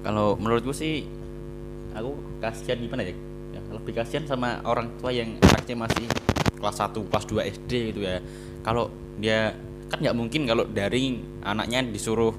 Kalau 0.00 0.40
menurutku 0.40 0.72
sih 0.72 1.04
aku 1.92 2.16
kasihan 2.40 2.80
gimana 2.80 3.04
ya? 3.04 3.12
Ya, 3.52 3.60
lebih 3.68 3.92
kasihan 4.00 4.24
sama 4.24 4.64
orang 4.64 4.88
tua 4.96 5.12
yang 5.12 5.36
anaknya 5.44 5.76
masih 5.76 6.08
kelas 6.58 6.76
1 6.82 7.10
kelas 7.10 7.24
2 7.30 7.54
SD 7.62 7.72
gitu 7.94 8.00
ya. 8.04 8.18
Kalau 8.66 8.90
dia 9.18 9.54
kan 9.88 9.98
nggak 10.04 10.16
mungkin 10.16 10.44
kalau 10.44 10.68
daring 10.68 11.40
anaknya 11.40 11.86
disuruh 11.88 12.34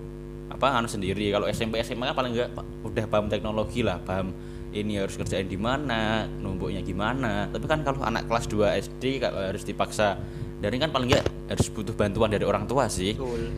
apa 0.51 0.75
anu 0.75 0.91
sendiri. 0.91 1.31
Kalau 1.33 1.47
SMP 1.49 1.81
SMA 1.81 2.11
kan 2.13 2.15
paling 2.15 2.31
nggak 2.35 2.49
udah 2.85 3.05
paham 3.09 3.27
teknologi 3.31 3.81
lah 3.81 3.97
paham 4.03 4.35
ini 4.69 5.01
harus 5.01 5.17
kerjain 5.17 5.49
di 5.49 5.57
mana 5.57 6.27
numpuknya 6.27 6.85
gimana. 6.85 7.49
Tapi 7.49 7.65
kan 7.65 7.81
kalau 7.81 8.05
anak 8.05 8.29
kelas 8.29 8.45
2 8.51 8.85
SD 8.91 9.23
kalau 9.23 9.39
harus 9.41 9.65
dipaksa 9.65 10.19
daring 10.61 10.83
kan 10.83 10.91
paling 10.91 11.09
nggak 11.09 11.25
harus 11.49 11.67
butuh 11.71 11.95
bantuan 11.95 12.29
dari 12.29 12.45
orang 12.45 12.69
tua 12.69 12.85
sih. 12.91 13.17
Betul. 13.17 13.49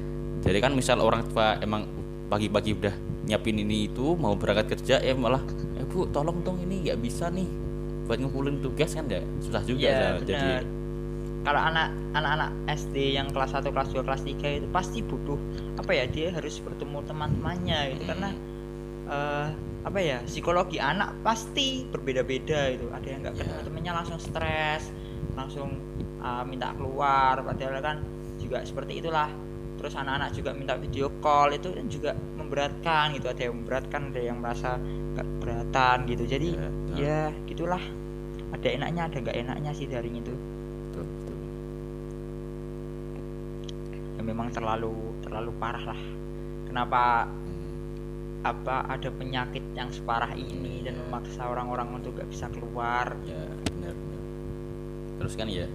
Jadi 0.41 0.57
kan 0.57 0.71
misal 0.73 0.97
orang 1.03 1.27
tua 1.29 1.59
emang 1.61 1.85
pagi-pagi 2.31 2.71
udah 2.79 2.95
nyiapin 3.27 3.59
ini 3.59 3.91
itu 3.91 4.15
mau 4.15 4.33
berangkat 4.39 4.79
kerja 4.79 5.03
ya 5.03 5.13
malah 5.13 5.43
eh 5.77 5.85
bu 5.85 6.07
tolong 6.09 6.41
dong 6.41 6.57
ini 6.63 6.87
nggak 6.87 6.97
bisa 7.03 7.27
nih 7.27 7.45
buat 8.11 8.19
ngumpulin 8.19 8.59
tugas 8.59 8.91
kan 8.91 9.07
ya 9.07 9.23
susah 9.39 9.63
juga 9.63 9.87
Iya, 9.87 9.95
Sal. 9.95 10.27
jadi 10.27 10.51
kalau 11.41 11.61
anak 11.63 11.87
anak-anak 12.11 12.51
SD 12.69 13.15
yang 13.15 13.31
kelas 13.31 13.55
1, 13.55 13.63
kelas 13.65 13.89
2, 13.89 14.03
kelas 14.03 14.21
3 14.21 14.59
itu 14.59 14.67
pasti 14.67 14.99
butuh 14.99 15.39
apa 15.73 15.89
ya 15.89 16.05
dia 16.05 16.27
harus 16.29 16.59
bertemu 16.59 16.99
teman-temannya 17.01 17.79
gitu 17.95 18.03
karena 18.05 18.29
eh, 19.07 19.47
apa 19.81 19.97
ya 19.97 20.19
psikologi 20.27 20.77
anak 20.77 21.15
pasti 21.21 21.87
berbeda-beda 21.87 22.69
itu 22.69 22.85
ada 22.91 23.07
yang 23.07 23.23
nggak 23.23 23.33
Iya. 23.33 23.41
ketemu 23.41 23.61
temennya 23.63 23.93
langsung 23.95 24.19
stres 24.19 24.91
langsung 25.33 25.69
eh, 26.19 26.43
minta 26.43 26.75
keluar 26.75 27.39
padahal 27.41 27.79
kan 27.79 27.97
juga 28.37 28.61
seperti 28.61 28.99
itulah 28.99 29.31
terus 29.81 29.97
anak-anak 29.97 30.29
juga 30.31 30.53
minta 30.53 30.77
video 30.77 31.09
call 31.17 31.57
itu 31.57 31.73
kan 31.73 31.85
juga 31.89 32.11
memberatkan 32.13 33.17
gitu. 33.17 33.25
Ada 33.27 33.41
yang 33.49 33.55
memberatkan 33.57 34.01
ada 34.13 34.21
yang 34.21 34.37
merasa 34.37 34.77
nggak 34.77 35.25
keberatan 35.25 35.97
gitu. 36.05 36.23
Jadi 36.29 36.47
Iya, 36.53 36.69
betul. 36.69 36.95
ya 37.01 37.21
gitulah. 37.49 37.83
Ada 38.53 38.67
enaknya 38.77 39.01
ada 39.09 39.17
nggak 39.17 39.37
enaknya 39.41 39.71
sih 39.73 39.89
daring 39.89 40.21
itu. 40.21 40.33
Betul, 40.93 41.05
betul. 41.09 41.37
ya 44.11 44.21
memang 44.21 44.53
terlalu 44.53 44.93
terlalu 45.25 45.51
parah 45.57 45.85
lah. 45.89 46.01
Kenapa 46.69 47.25
Hmm, 47.25 48.45
apa 48.45 48.85
ada 48.85 49.09
penyakit 49.09 49.65
yang 49.73 49.89
separah 49.89 50.31
ini 50.33 50.81
dan 50.81 50.95
memaksa 50.97 51.45
orang-orang 51.45 51.97
untuk 51.97 52.15
gak 52.15 52.29
bisa 52.29 52.45
keluar? 52.49 53.17
Ya 53.25 53.41
benar 53.67 53.91
benar. 53.91 54.21
terus 55.17 55.33
kan 55.35 55.45
ya 55.45 55.65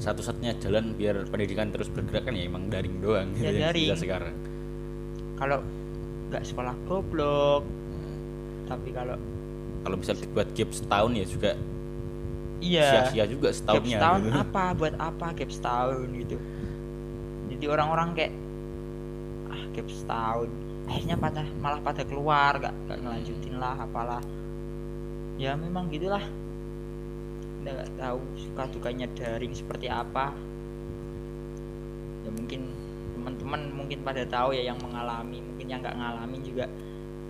satu-satunya 0.00 0.56
jalan 0.58 0.96
biar 0.96 1.28
pendidikan 1.28 1.68
terus 1.68 1.92
bergerak 1.92 2.24
kan 2.24 2.32
ya 2.32 2.48
emang 2.48 2.72
daring 2.72 2.96
doang 2.98 3.28
Ya, 3.36 3.36
gitu 3.36 3.44
yang 3.52 3.62
daring. 3.68 3.84
bisa 3.92 3.96
sekarang. 4.00 4.34
Kalau 5.36 5.58
nggak 6.32 6.42
sekolah 6.46 6.74
goblok. 6.88 7.62
Hmm. 7.66 8.16
tapi 8.64 8.88
kalau 8.94 9.16
kalau 9.80 9.96
bisa 9.98 10.12
dibuat 10.14 10.48
gap 10.54 10.70
setahun 10.70 11.12
ya 11.12 11.26
juga 11.26 11.50
iya. 12.60 12.86
sia-sia 13.04 13.24
juga 13.26 13.50
gap 13.50 13.58
setahunnya. 13.60 13.98
setahun 14.00 14.20
gitu. 14.24 14.38
apa? 14.48 14.64
Buat 14.72 14.94
apa 14.96 15.26
gap 15.36 15.50
setahun 15.52 16.08
gitu? 16.16 16.36
Jadi 17.50 17.64
orang-orang 17.68 18.08
kayak 18.16 18.32
ah 19.50 19.62
gap 19.76 19.88
setahun. 19.90 20.48
Akhirnya 20.88 21.16
pada 21.16 21.42
malah 21.60 21.80
pada 21.84 22.02
keluar 22.02 22.52
gak, 22.56 22.74
gak 22.88 22.98
ngelanjutin 22.98 23.54
lah 23.60 23.76
apalah. 23.78 24.22
Ya 25.36 25.56
memang 25.56 25.88
gitulah 25.88 26.24
udah 27.60 27.72
gak 27.84 27.92
tahu 28.00 28.20
suka 28.36 28.62
dukanya 28.72 29.06
daring 29.16 29.52
seperti 29.52 29.86
apa. 29.92 30.32
Ya 32.24 32.30
mungkin 32.32 32.60
teman-teman 33.16 33.60
mungkin 33.76 33.98
pada 34.00 34.24
tahu 34.24 34.56
ya 34.56 34.72
yang 34.72 34.78
mengalami 34.80 35.44
mungkin 35.44 35.66
yang 35.68 35.84
nggak 35.84 35.96
ngalamin 35.96 36.40
juga 36.40 36.64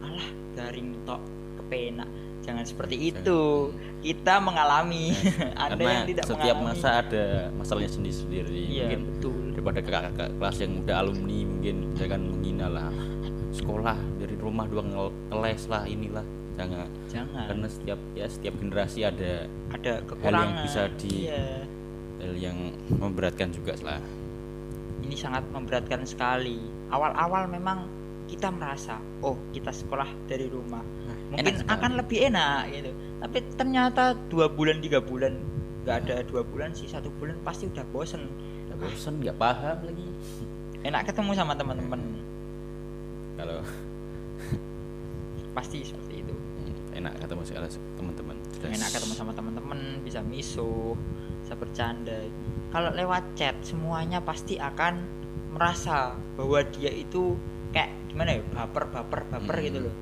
alah 0.00 0.28
daring 0.54 0.94
tok 1.02 1.22
kepenak. 1.62 2.08
Jangan 2.40 2.64
seperti 2.64 2.96
itu. 3.12 3.70
Kita 4.00 4.40
mengalami. 4.40 5.12
Anda 5.60 5.76
karena 5.76 5.90
yang 5.92 6.08
tidak 6.08 6.24
setiap 6.24 6.56
mengalami. 6.56 6.78
masa 6.78 6.88
ada 7.04 7.24
masalahnya 7.52 7.90
sendiri-sendiri. 7.90 8.60
Iya 8.70 8.82
mungkin 8.86 9.02
betul. 9.12 9.40
daripada 9.54 9.78
kakak-kakak 9.84 10.30
kelas 10.40 10.56
yang 10.62 10.72
udah 10.80 10.96
alumni 11.04 11.38
mungkin 11.44 11.76
jangan 11.98 12.20
menghina 12.22 12.66
lah 12.70 12.90
sekolah 13.50 13.98
dari 14.22 14.34
rumah 14.38 14.64
doang 14.70 14.88
ngel- 14.94 15.16
ngeles 15.30 15.62
lah 15.66 15.82
inilah 15.84 16.22
jangan 16.60 16.88
jangan. 17.08 17.46
Karena 17.48 17.66
setiap 17.68 18.00
ya 18.12 18.26
setiap 18.28 18.54
generasi 18.60 19.00
ada 19.04 19.32
ada 19.72 19.92
kekurangan. 20.04 20.64
bisa 20.64 20.82
di- 21.00 21.26
iya. 21.28 21.64
hal 22.20 22.34
yang 22.36 22.58
memberatkan 23.00 23.48
juga 23.48 23.72
lah. 23.80 24.00
Ini 25.00 25.16
sangat 25.16 25.48
memberatkan 25.48 26.04
sekali. 26.04 26.60
Awal-awal 26.92 27.48
memang 27.48 27.88
kita 28.28 28.52
merasa 28.52 29.00
oh 29.24 29.34
kita 29.56 29.72
sekolah 29.72 30.06
dari 30.28 30.46
rumah. 30.52 30.84
Mungkin 31.32 31.64
akan 31.64 31.90
lebih 31.96 32.28
enak 32.28 32.60
gitu. 32.76 32.90
Tapi 33.24 33.38
ternyata 33.56 34.12
dua 34.28 34.52
bulan 34.52 34.78
tiga 34.84 35.00
bulan 35.00 35.34
nggak 35.80 35.96
ada 36.04 36.20
dua 36.28 36.44
bulan 36.44 36.76
sih 36.76 36.84
satu 36.84 37.08
bulan 37.16 37.40
pasti 37.40 37.66
udah 37.72 37.84
bosen. 37.88 38.28
Udah 38.68 38.76
bosen 38.76 39.16
nggak 39.18 39.38
paham 39.40 39.78
lagi. 39.88 40.06
Enak 40.84 41.08
ketemu 41.08 41.30
sama 41.32 41.56
teman-teman. 41.56 42.00
Kalau 43.40 43.64
pasti. 45.56 45.82
seperti 45.82 46.09
enak 47.00 47.12
ketemu 47.16 47.42
segala 47.48 47.66
teman-teman 47.96 48.36
enak 48.60 48.88
ketemu 48.92 49.14
sama 49.16 49.32
teman-teman 49.32 49.78
bisa 50.04 50.20
misuh 50.20 50.94
bisa 51.40 51.54
bercanda 51.56 52.18
kalau 52.70 52.92
lewat 52.92 53.24
chat 53.34 53.56
semuanya 53.64 54.20
pasti 54.22 54.60
akan 54.60 55.02
merasa 55.50 56.14
bahwa 56.38 56.62
dia 56.76 56.92
itu 56.92 57.34
kayak 57.74 57.90
gimana 58.06 58.38
ya 58.38 58.42
baper 58.54 58.84
baper 58.92 59.20
baper 59.32 59.54
Mm-mm. 59.58 59.66
gitu 59.66 59.78
loh 59.88 59.94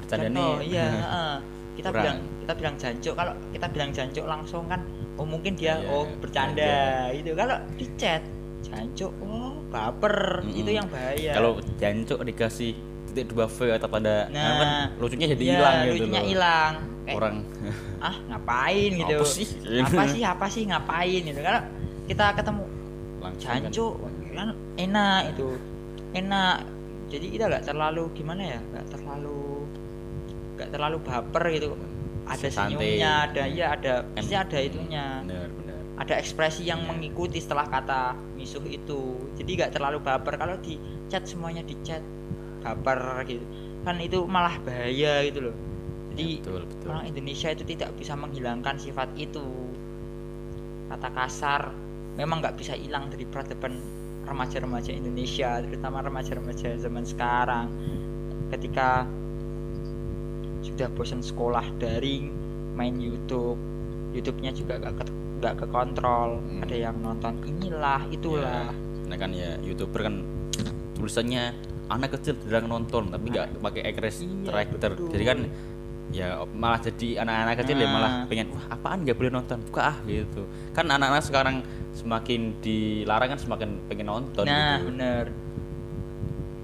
bercanda 0.00 0.28
nih 0.32 0.52
iya 0.64 0.86
heeh. 1.04 1.34
kita 1.76 1.88
Kurang. 1.92 2.02
bilang 2.02 2.18
kita 2.40 2.52
bilang 2.56 2.74
jancuk 2.80 3.14
kalau 3.18 3.32
kita 3.52 3.66
bilang 3.68 3.90
jancuk 3.92 4.24
langsung 4.24 4.64
kan 4.70 4.80
oh 5.18 5.26
mungkin 5.26 5.52
dia 5.58 5.76
Iya, 5.82 5.90
oh 5.92 6.06
bercanda 6.22 7.10
gitu 7.12 7.30
kalau 7.36 7.56
di 7.76 7.86
chat 8.00 8.22
jancuk 8.64 9.12
oh 9.20 9.60
baper 9.68 10.42
Mm-mm. 10.46 10.60
itu 10.64 10.70
yang 10.72 10.88
bahaya 10.88 11.32
kalau 11.36 11.60
jancuk 11.76 12.18
dikasih 12.24 12.72
titik 13.18 13.34
dua 13.34 13.50
V 13.50 13.58
atau 13.74 13.88
pada 13.90 14.30
Nah, 14.30 14.38
anu 14.38 14.54
kan 14.56 14.68
lucunya 14.96 15.26
jadi 15.26 15.42
Iya, 15.42 15.52
hilang 15.52 15.74
gitu 15.74 15.92
lucunya 15.98 16.22
hilang. 16.22 16.72
Kayak, 17.02 17.16
orang. 17.18 17.36
ah 17.98 18.16
ngapain 18.28 18.90
gitu? 18.94 19.16
Apa 19.18 19.26
sih? 19.26 19.46
Apa 19.82 20.02
sih 20.06 20.22
apa 20.22 20.46
sih 20.46 20.62
ngapain 20.64 21.20
gitu? 21.24 21.40
Kalau 21.42 21.60
kita 22.06 22.24
ketemu 22.32 22.62
langsung 23.18 23.48
kan. 23.50 23.60
jancuk 23.66 23.94
kan 24.30 24.48
enak 24.76 25.20
itu 25.34 25.48
enak. 26.14 26.56
Jadi 27.08 27.26
kita 27.32 27.44
nggak 27.48 27.64
terlalu 27.64 28.04
gimana 28.14 28.42
ya 28.46 28.60
nggak 28.62 28.86
terlalu 28.92 29.64
nggak 30.54 30.68
terlalu 30.70 30.96
baper 31.02 31.44
gitu. 31.50 31.68
Ada 32.28 32.46
Santai. 32.46 32.76
senyumnya 32.76 33.10
ada 33.24 33.42
ya 33.48 33.66
ada 33.72 33.92
Kan- 34.04 34.14
pasti 34.14 34.34
ada 34.36 34.58
itunya. 34.60 35.06
Benar 35.24 35.48
benar. 35.48 35.80
Ada 35.98 36.14
ekspresi 36.20 36.62
yang 36.62 36.84
mengikuti 36.84 37.40
setelah 37.40 37.66
kata 37.66 38.14
misuh 38.36 38.62
itu. 38.62 39.16
Jadi 39.34 39.50
nggak 39.56 39.72
terlalu 39.72 39.98
baper. 39.98 40.36
Kalau 40.36 40.60
di 40.60 40.76
chat 41.08 41.24
semuanya 41.24 41.64
di 41.64 41.72
chat 41.80 42.04
baper 42.60 43.00
gitu. 43.24 43.44
Kan 43.82 43.98
itu 43.98 44.24
malah 44.24 44.58
bahaya 44.62 45.22
gitu 45.24 45.50
loh. 45.50 45.56
Jadi 46.12 46.24
Ya, 46.28 46.42
betul 46.42 46.60
betul. 46.66 46.88
orang 46.90 47.06
Indonesia 47.06 47.48
itu 47.50 47.62
tidak 47.62 47.90
bisa 47.94 48.12
menghilangkan 48.14 48.76
sifat 48.76 49.08
itu. 49.14 49.44
Kata 50.88 51.08
kasar 51.12 51.62
memang 52.16 52.42
nggak 52.42 52.58
bisa 52.58 52.74
hilang 52.74 53.06
dari 53.06 53.22
peradaban 53.22 53.78
remaja-remaja 54.26 54.90
Indonesia 54.90 55.62
terutama 55.62 56.02
remaja-remaja 56.02 56.76
zaman 56.76 57.04
sekarang. 57.06 57.70
Ketika 58.50 59.06
sudah 60.60 60.88
bosan 60.90 61.22
sekolah 61.22 61.64
daring 61.78 62.34
main 62.74 62.98
YouTube 62.98 63.58
YouTube-nya 64.10 64.50
juga 64.52 64.80
nggak 64.80 64.94
ke 64.96 65.04
nggak 65.38 65.54
ke 65.54 65.66
kontrol 65.70 66.42
Hmm. 66.42 66.64
ada 66.66 66.74
yang 66.74 66.96
nonton 66.98 67.38
inilah 67.46 68.02
itulah. 68.10 68.74
Nah 69.06 69.16
kan 69.16 69.30
ya 69.30 69.54
youtuber 69.62 70.02
kan 70.02 70.26
tulisannya 70.98 71.54
anak 71.88 72.14
kecil 72.14 72.36
jarang 72.44 72.68
nonton 72.68 73.08
tapi 73.08 73.26
nggak 73.28 73.58
pakai 73.58 73.82
ekspresi 73.86 74.24
Iya, 74.24 74.44
karakter 74.46 74.90
betul. 74.94 75.08
jadi 75.10 75.24
kan 75.26 75.38
ya 76.08 76.26
malah 76.50 76.80
jadi 76.80 77.20
anak-anak 77.20 77.54
kecil 77.60 77.76
ya 77.76 77.88
malah 77.88 78.12
Nah. 78.14 78.26
pengen 78.26 78.48
wah 78.48 78.64
apaan 78.70 79.04
nggak 79.04 79.12
boleh 79.14 79.28
nonton? 79.30 79.60
Buka 79.62 79.82
ah 79.86 79.96
gitu. 80.04 80.48
Kan 80.72 80.88
anak-anak 80.88 81.20
sekarang 81.20 81.56
semakin 81.92 82.56
dilarang 82.58 83.28
kan 83.32 83.38
semakin 83.38 83.76
pengen 83.86 84.06
nonton 84.06 84.44
nah 84.44 84.80
gitu. 84.80 84.88
bener. 84.88 85.24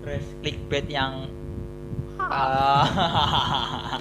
Terus 0.01 0.25
clickbait 0.41 0.87
yang 0.89 1.29
ah, 2.17 4.01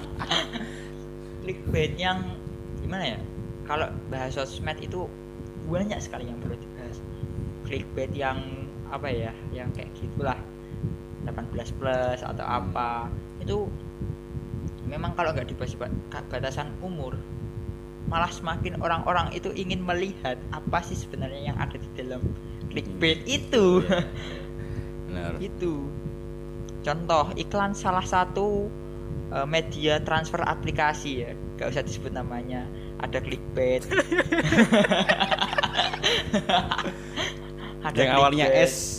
clickbait 1.44 1.92
yang 1.96 2.24
gimana 2.80 3.16
ya? 3.16 3.18
Kalau 3.64 3.88
bahas 4.08 4.32
sosmed 4.32 4.76
itu 4.78 5.08
banyak 5.66 5.96
sekali 5.98 6.24
yang 6.24 6.36
perlu 6.40 6.56
dibahas. 6.56 6.96
Clickbait 7.64 8.12
yang 8.12 8.38
apa 8.88 9.08
ya? 9.08 9.32
Yang 9.50 9.68
kayak 9.76 9.90
gitulah 9.94 10.38
18 11.34 11.78
plus 11.78 12.20
atau 12.22 12.46
apa 12.46 13.10
itu 13.42 13.66
memang 14.86 15.12
kalau 15.18 15.34
nggak 15.34 15.50
dibahas 15.50 15.74
ba- 15.76 15.90
batasan 16.30 16.70
umur 16.80 17.18
malah 18.04 18.28
semakin 18.28 18.76
orang-orang 18.84 19.32
itu 19.32 19.48
ingin 19.56 19.80
melihat 19.80 20.36
apa 20.52 20.84
sih 20.84 20.96
sebenarnya 20.96 21.52
yang 21.52 21.56
ada 21.56 21.80
di 21.80 21.88
dalam 21.96 22.20
clickbait 22.68 23.24
itu. 23.24 23.80
Benar. 25.08 25.40
Itu 25.40 25.88
contoh 26.84 27.32
iklan 27.40 27.72
salah 27.72 28.04
satu 28.04 28.68
eh, 29.32 29.46
media 29.48 30.04
transfer 30.04 30.44
aplikasi 30.44 31.24
ya 31.24 31.32
nggak 31.56 31.72
usah 31.72 31.80
disebut 31.80 32.12
namanya 32.12 32.68
ada 33.00 33.24
clickbait. 33.24 33.88
Ada 37.84 38.00
yang 38.00 38.16
awalnya 38.16 38.48
clickbait. 38.48 38.68
S. 38.68 38.68
iya. 38.68 38.68
is- 38.68 38.93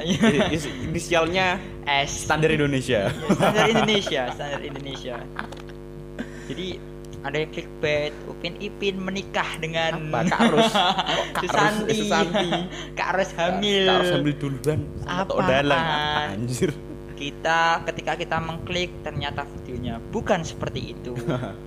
inisialnya 0.00 1.60
S. 1.84 2.24
standar 2.24 2.48
Indonesia. 2.48 3.10
Iya, 3.10 3.34
standar 3.36 3.64
Indonesia 3.68 4.22
standar 4.32 4.60
Indonesia. 4.62 5.16
Jadi 6.48 6.68
ada 7.22 7.36
yang 7.38 7.50
clickbait 7.54 8.12
Upin 8.26 8.58
Ipin 8.58 8.98
menikah 8.98 9.46
dengan 9.62 10.10
Apa? 10.10 10.26
Kak? 10.26 10.40
Kok 10.50 11.26
Kak? 11.38 11.42
Susanti. 11.46 11.90
Eh, 11.90 11.96
Susanti. 12.02 12.48
Kak 12.98 13.10
Ros 13.14 13.30
hamil. 13.38 13.86
Kak 13.86 13.96
harus 14.02 14.12
ambil 14.18 14.34
duluan. 14.42 14.80
Apaan? 15.06 15.46
dalang. 15.46 15.86
Anjir. 16.34 16.70
Kita 17.14 17.86
ketika 17.86 18.12
kita 18.18 18.36
mengklik 18.42 18.90
ternyata 19.06 19.46
videonya 19.46 20.02
bukan 20.10 20.42
seperti 20.42 20.98
itu. 20.98 21.14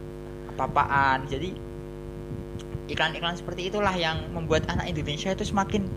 Apa-apaan. 0.56 1.24
Jadi 1.32 1.56
iklan-iklan 2.92 3.40
seperti 3.40 3.72
itulah 3.72 3.96
yang 3.96 4.28
membuat 4.36 4.68
anak 4.68 4.92
Indonesia 4.92 5.32
itu 5.32 5.48
semakin 5.48 5.88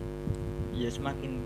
ya 0.78 0.88
semakin 0.94 1.37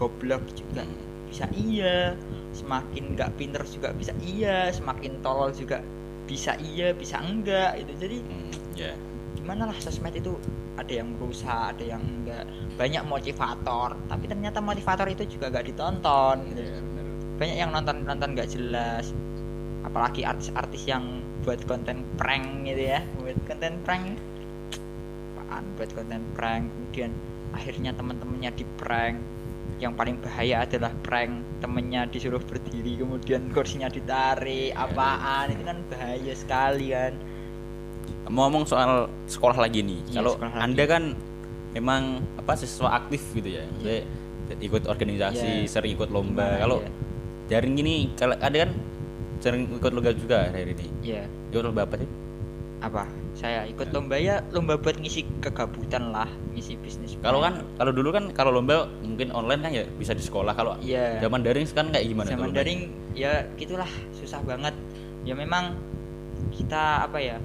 goblok 0.00 0.40
juga. 0.56 0.88
Bisa 1.28 1.44
iya. 1.52 2.16
Semakin 2.56 3.12
nggak 3.12 3.36
pinter 3.36 3.60
juga 3.68 3.92
bisa 3.92 4.16
iya. 4.24 4.72
Semakin 4.72 5.20
tolol 5.20 5.52
juga 5.52 5.84
bisa 6.24 6.54
iya 6.62 6.94
bisa 6.94 7.18
enggak 7.18 7.74
itu 7.82 7.92
jadi 7.98 8.16
Hmm, 8.22 8.54
ya 8.78 8.92
gimana 9.34 9.66
lah 9.68 9.76
sosmed 9.82 10.14
itu? 10.14 10.38
Ada 10.78 11.02
yang 11.02 11.12
berusaha 11.18 11.74
ada 11.76 11.84
yang 11.84 12.00
enggak. 12.00 12.46
Banyak 12.78 13.02
motivator 13.04 13.98
tapi 14.08 14.24
ternyata 14.30 14.62
motivator 14.62 15.10
itu 15.10 15.26
juga 15.26 15.52
nggak 15.52 15.66
ditonton 15.68 16.36
gitu. 16.54 16.62
ya 16.64 16.78
benar 16.80 17.06
banyak 17.40 17.56
yang 17.56 17.70
nonton 17.72 17.96
nonton 18.06 18.36
nggak 18.36 18.48
jelas. 18.52 19.10
Apalagi 19.80 20.28
artis-artis 20.28 20.84
yang 20.84 21.24
buat 21.42 21.58
konten 21.64 22.04
prank 22.20 22.68
gitu 22.68 22.94
ya. 22.94 23.00
Buat 23.16 23.36
konten 23.48 23.80
prank. 23.82 24.20
Apaan 25.40 25.64
buat 25.80 25.90
konten 25.96 26.20
prank? 26.36 26.68
Kemudian 26.68 27.10
akhirnya 27.56 27.90
teman-temannya 27.96 28.50
di 28.54 28.64
prank 28.78 29.18
yang 29.80 29.96
paling 29.96 30.20
bahaya 30.20 30.62
adalah 30.62 30.92
prank 31.00 31.32
temennya 31.58 32.04
disuruh 32.06 32.38
berdiri 32.38 33.00
kemudian 33.00 33.48
kursinya 33.50 33.88
ditarik 33.88 34.76
apaan? 34.76 35.50
Itu 35.50 35.64
kan 35.64 35.80
bahaya 35.88 36.34
sekali 36.36 36.92
kan. 36.92 37.16
Ngomong 38.30 38.62
soal 38.62 39.08
sekolah 39.26 39.58
lagi 39.58 39.82
nih 39.82 39.98
Iya, 40.06 40.22
kalau 40.22 40.32
sekolah 40.38 40.52
lagi. 40.52 40.62
anda 40.62 40.84
kan 40.86 41.02
memang 41.72 42.02
apa 42.36 42.52
siswa 42.54 42.88
aktif 42.94 43.22
gitu 43.32 43.58
ya 43.58 43.64
Maksudnya 43.66 44.02
ikut 44.60 44.82
organisasi 44.86 45.66
Iya. 45.66 45.70
sering 45.70 45.96
ikut 45.96 46.10
lomba. 46.12 46.44
Gimana, 46.44 46.62
kalau 46.62 46.78
iya. 46.78 46.90
daring 47.48 47.74
gini 47.74 47.96
kalau 48.14 48.36
ada 48.36 48.56
kan 48.68 48.70
sering 49.40 49.66
ikut 49.66 49.90
lomba 49.90 50.12
juga 50.12 50.46
hari 50.52 50.76
ini? 50.76 50.86
Ya 51.02 51.22
ikut 51.50 51.62
lomba 51.64 51.88
apa 51.88 51.96
sih? 51.98 52.10
Apa 52.80 53.02
saya 53.34 53.64
ikut 53.64 53.94
lomba 53.94 54.18
ya 54.18 54.42
lomba 54.50 54.74
buat 54.76 54.98
ngisi 54.98 55.22
kegabutan 55.40 56.10
lah 56.10 56.26
ngisi 56.52 56.76
bisnis. 56.82 57.14
Kalau 57.22 57.40
kan 57.40 57.62
kalau 57.78 57.92
dulu 57.94 58.10
kan 58.10 58.28
kalau 58.34 58.50
lomba 58.52 58.90
mungkin 59.00 59.30
online 59.30 59.60
kan 59.62 59.72
ya 59.72 59.84
bisa 59.96 60.12
di 60.12 60.20
sekolah. 60.24 60.52
Kalau 60.52 60.76
Iya. 60.82 61.22
zaman 61.22 61.40
daring 61.46 61.64
sekarang 61.64 61.94
kayak 61.94 62.06
gimana 62.10 62.28
tuh 62.28 62.34
zaman 62.36 62.50
daring 62.52 62.80
ya 63.14 63.46
gitulah 63.56 63.88
susah 64.18 64.42
banget. 64.42 64.74
Ya 65.24 65.38
memang 65.38 65.78
kita 66.52 67.06
apa 67.06 67.18
ya 67.22 67.36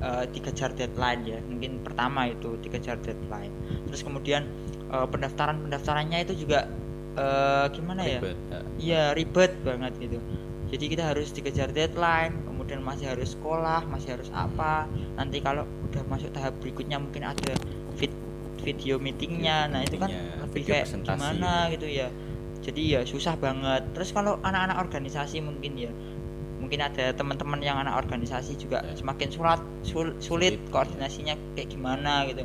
eh, 0.00 0.24
dikejar 0.30 0.72
deadline 0.78 1.22
ya. 1.26 1.38
Mungkin 1.42 1.82
pertama 1.82 2.30
itu 2.30 2.54
dikejar 2.62 2.96
deadline. 3.02 3.52
Terus 3.90 4.00
kemudian 4.06 4.46
eh, 4.88 5.06
pendaftaran 5.10 5.58
pendaftarannya 5.68 6.22
itu 6.22 6.46
juga 6.46 6.70
eh, 7.18 7.66
gimana 7.74 8.06
ya? 8.06 8.20
Ribet, 8.22 8.38
ya. 8.48 8.60
iya 8.78 9.02
ribet 9.12 9.52
banget 9.66 9.92
gitu. 10.00 10.18
Jadi 10.66 10.84
kita 10.90 11.02
harus 11.14 11.30
dikejar 11.30 11.70
deadline 11.70 12.34
kemudian 12.66 12.82
masih 12.82 13.06
harus 13.14 13.38
sekolah 13.38 13.86
masih 13.86 14.18
harus 14.18 14.26
apa. 14.34 14.90
Nanti 15.14 15.38
kalau 15.38 15.62
udah 15.86 16.02
masuk 16.10 16.34
tahap 16.34 16.58
berikutnya 16.58 16.98
mungkin 16.98 17.22
ada 17.22 17.54
vid 17.94 18.10
video 18.58 18.98
meetingnya. 18.98 19.70
Nah 19.70 19.86
itu 19.86 19.94
kan 19.94 20.10
lebih 20.42 20.66
kayak 20.66 20.90
presentasi. 20.90 21.14
gimana 21.14 21.70
gitu 21.70 21.86
ya. 21.86 22.10
Jadi 22.66 22.82
ya 22.90 23.00
susah 23.06 23.38
banget. 23.38 23.86
Terus 23.94 24.10
kalau 24.10 24.42
anak-anak 24.42 24.82
organisasi 24.82 25.38
mungkin 25.38 25.78
ya 25.78 25.94
mungkin 26.58 26.82
ada 26.82 27.14
teman-teman 27.14 27.62
yang 27.62 27.78
anak 27.78 28.02
organisasi 28.02 28.58
juga 28.58 28.82
Ya. 28.82 28.98
semakin 28.98 29.28
sulit 29.30 29.62
sul- 29.86 30.18
sulit 30.18 30.58
koordinasinya 30.74 31.38
kayak 31.54 31.70
gimana 31.70 32.26
gitu. 32.26 32.42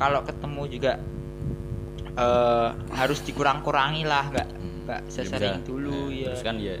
Kalau 0.00 0.24
ketemu 0.24 0.62
juga 0.72 0.92
eh 2.14 2.68
harus 2.96 3.20
dikurang-kurangi 3.20 4.08
lah 4.08 4.24
nggak 4.32 4.48
Hmm. 4.48 4.72
nggak 4.86 5.00
Ya 5.02 5.10
sesering 5.12 5.60
dulu 5.66 6.08
Nah, 6.08 6.16
ya. 6.16 6.26
Terus 6.32 6.44
kan 6.46 6.56
ya 6.56 6.74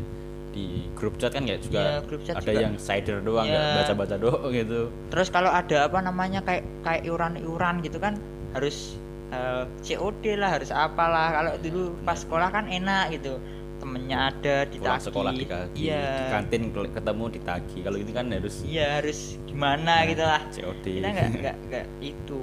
di 0.54 0.86
grup 0.94 1.18
chat 1.18 1.34
kan 1.34 1.42
ya 1.42 1.58
juga 1.58 1.82
Iya, 1.82 1.96
grup 2.06 2.22
chat 2.22 2.38
ada 2.38 2.46
juga. 2.46 2.62
yang 2.62 2.74
cider 2.78 3.18
doang 3.18 3.50
nggak 3.50 3.74
baca-baca 3.82 4.16
doang 4.16 4.54
gitu. 4.54 4.80
Terus 5.10 5.28
kalau 5.34 5.50
ada 5.50 5.90
apa 5.90 5.98
namanya 5.98 6.40
kayak 6.46 6.62
kayak 6.86 7.02
iuran-iuran 7.02 7.82
gitu 7.82 7.98
kan 7.98 8.14
harus 8.54 8.94
eh, 9.34 9.66
COD 9.82 10.38
lah 10.38 10.54
harus 10.54 10.70
apalah. 10.70 11.34
Kalau 11.34 11.52
dulu 11.58 11.82
pas 12.06 12.18
sekolah 12.22 12.48
kan 12.54 12.70
enak 12.70 13.18
gitu. 13.18 13.42
Temennya 13.82 14.30
ada 14.30 14.56
ditagih. 14.70 15.10
sekolah 15.10 15.32
di 15.34 15.44
kaki 15.50 15.82
iya. 15.90 16.06
di 16.06 16.24
kantin 16.30 16.62
ketemu 16.70 17.24
ditagi 17.36 17.78
kalau 17.82 17.98
ini 17.98 18.12
kan 18.14 18.30
harus 18.30 18.62
iya 18.64 19.02
harus 19.02 19.36
gimana 19.50 20.06
gitu 20.06 20.22
lah. 20.22 20.40
COD 20.54 20.84
kita 21.02 21.08
nggak 21.10 21.56
nggak 21.68 21.86
itu 22.00 22.42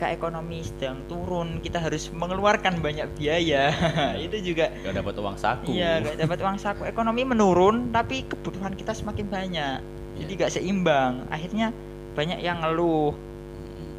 ketika 0.00 0.16
ekonomi 0.16 0.64
sedang 0.64 1.04
turun 1.12 1.60
kita 1.60 1.76
harus 1.76 2.08
mengeluarkan 2.08 2.80
banyak 2.80 3.04
biaya. 3.20 3.68
Itu 4.16 4.40
juga 4.40 4.72
nggak 4.72 4.96
dapat 4.96 5.14
uang 5.20 5.36
saku. 5.36 5.76
Iya 5.76 6.00
nggak 6.00 6.16
dapat 6.24 6.38
uang 6.40 6.56
saku. 6.56 6.88
Ekonomi 6.88 7.20
menurun 7.20 7.92
tapi 7.92 8.24
kebutuhan 8.24 8.72
kita 8.72 8.96
semakin 8.96 9.28
banyak. 9.28 9.76
Jadi 10.16 10.24
Iya. 10.24 10.38
nggak 10.40 10.52
seimbang. 10.56 11.12
Akhirnya 11.28 11.76
banyak 12.16 12.40
yang 12.40 12.64
ngeluh. 12.64 13.12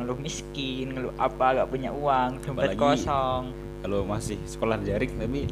Ngeluh 0.02 0.18
miskin 0.18 0.90
ngeluh 0.90 1.14
apa 1.22 1.46
nggak 1.54 1.70
punya 1.70 1.94
uang 1.94 2.42
dompet 2.42 2.74
Apalagi- 2.74 3.06
kosong. 3.06 3.44
kalau 3.86 4.02
masih 4.02 4.42
sekolah 4.42 4.82
daring 4.82 5.14
tapi 5.22 5.46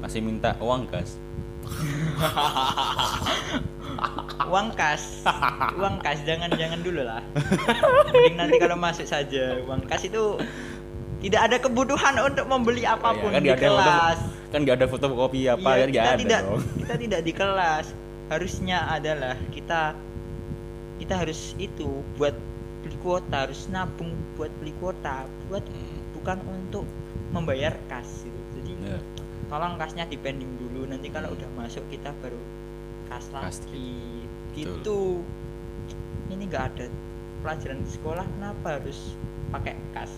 masih 0.00 0.24
minta 0.24 0.56
uang 0.56 0.88
gas 0.88 1.20
uang 4.40 4.68
kas. 4.72 5.22
Uang 5.76 6.00
kas 6.00 6.18
jangan 6.22 6.50
jangan 6.52 6.80
dulu 6.80 7.02
lah. 7.02 7.20
Mending 8.08 8.36
nanti 8.36 8.56
kalau 8.56 8.74
masuk 8.74 9.04
saja 9.04 9.60
uang 9.62 9.84
kas 9.86 10.02
itu 10.02 10.38
tidak 11.22 11.40
ada 11.46 11.56
kebutuhan 11.56 12.14
untuk 12.18 12.46
membeli 12.46 12.82
apa 12.82 13.14
pun 13.14 13.30
kan 13.30 13.38
di 13.38 13.48
ada 13.48 13.62
foto 13.62 13.78
kelas. 13.78 14.18
kan 14.50 14.58
nggak 14.60 14.76
ada 14.76 14.86
fotokopi 14.86 15.40
apa 15.46 15.68
Iya, 15.70 15.78
kan 15.78 15.88
kita 15.88 16.02
ada 16.04 16.18
tidak 16.18 16.40
dong. 16.42 16.60
kita 16.78 16.94
tidak 16.98 17.20
di 17.22 17.32
kelas. 17.32 17.86
Harusnya 18.26 18.78
adalah 18.88 19.34
kita 19.48 19.80
kita 20.98 21.14
harus 21.18 21.54
itu 21.56 21.88
buat 22.14 22.34
beli 22.82 22.98
kuota 22.98 23.46
harus 23.46 23.70
nabung 23.70 24.10
buat 24.34 24.50
beli 24.58 24.74
kuota 24.76 25.22
buat 25.46 25.62
Hmm, 25.62 25.98
bukan 26.14 26.38
untuk 26.44 26.86
membayar 27.30 27.74
kas 27.86 28.22
gitu. 28.22 28.38
jadi 28.58 28.72
ya. 28.94 28.98
tolong 29.46 29.78
kasnya 29.78 30.04
dipending 30.04 30.50
dulu. 30.58 30.86
Nanti 30.86 31.06
kalau 31.08 31.30
udah 31.30 31.48
masuk 31.54 31.86
kita 31.86 32.10
baru 32.18 32.38
kas 33.06 33.26
Kas 33.30 33.58
lagi 33.62 34.21
Betul. 34.52 34.60
gitu 34.60 34.98
ini 36.28 36.44
nggak 36.46 36.64
ada 36.74 36.86
pelajaran 37.42 37.80
di 37.80 37.90
sekolah 37.90 38.24
kenapa 38.24 38.78
harus 38.78 38.98
pakai 39.50 39.74
kas 39.92 40.12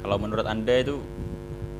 kalau 0.00 0.16
menurut 0.16 0.46
anda 0.48 0.74
itu 0.80 0.98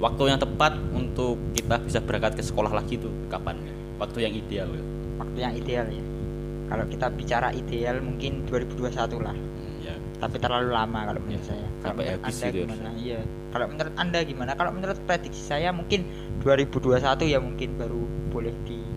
waktu 0.01 0.33
yang 0.33 0.41
tepat 0.41 0.77
untuk 0.93 1.37
kita 1.53 1.77
bisa 1.81 1.99
berangkat 2.01 2.37
ke 2.37 2.43
sekolah 2.45 2.73
lagi 2.73 2.97
itu 2.97 3.09
kapan 3.29 3.57
waktu 3.97 4.25
yang 4.25 4.33
ideal 4.33 4.69
ya? 4.69 4.83
waktu 5.21 5.39
yang 5.41 5.53
ideal 5.57 5.87
ya 5.89 6.05
kalau 6.71 6.85
kita 6.87 7.07
bicara 7.11 7.49
ideal 7.51 7.99
mungkin 8.01 8.47
2021 8.47 9.21
lah 9.21 9.37
Hmm, 9.37 9.77
ya 9.85 9.95
tapi 10.21 10.37
terlalu 10.39 10.71
lama 10.73 11.01
kalau 11.09 11.21
menurut 11.21 11.41
Iya, 11.41 11.49
saya. 11.49 11.67
Kalau 11.81 11.81
sampai 11.83 12.05
menurut 12.05 12.21
habis 12.21 12.37
anda 12.37 12.47
gitu 12.47 12.57
ya. 12.57 12.65
gimana? 12.65 12.91
Iya. 12.97 13.21
Kalau 13.51 13.67
menurut 13.69 13.95
anda 13.97 14.19
gimana? 14.21 14.51
Kalau 14.53 14.71
menurut 14.73 14.99
prediksi 15.09 15.43
saya 15.43 15.69
mungkin 15.73 16.01
2021 16.41 17.25
ya 17.25 17.39
mungkin 17.41 17.69
baru 17.77 18.01
boleh 18.29 18.53
disekolahkan. 18.65 18.89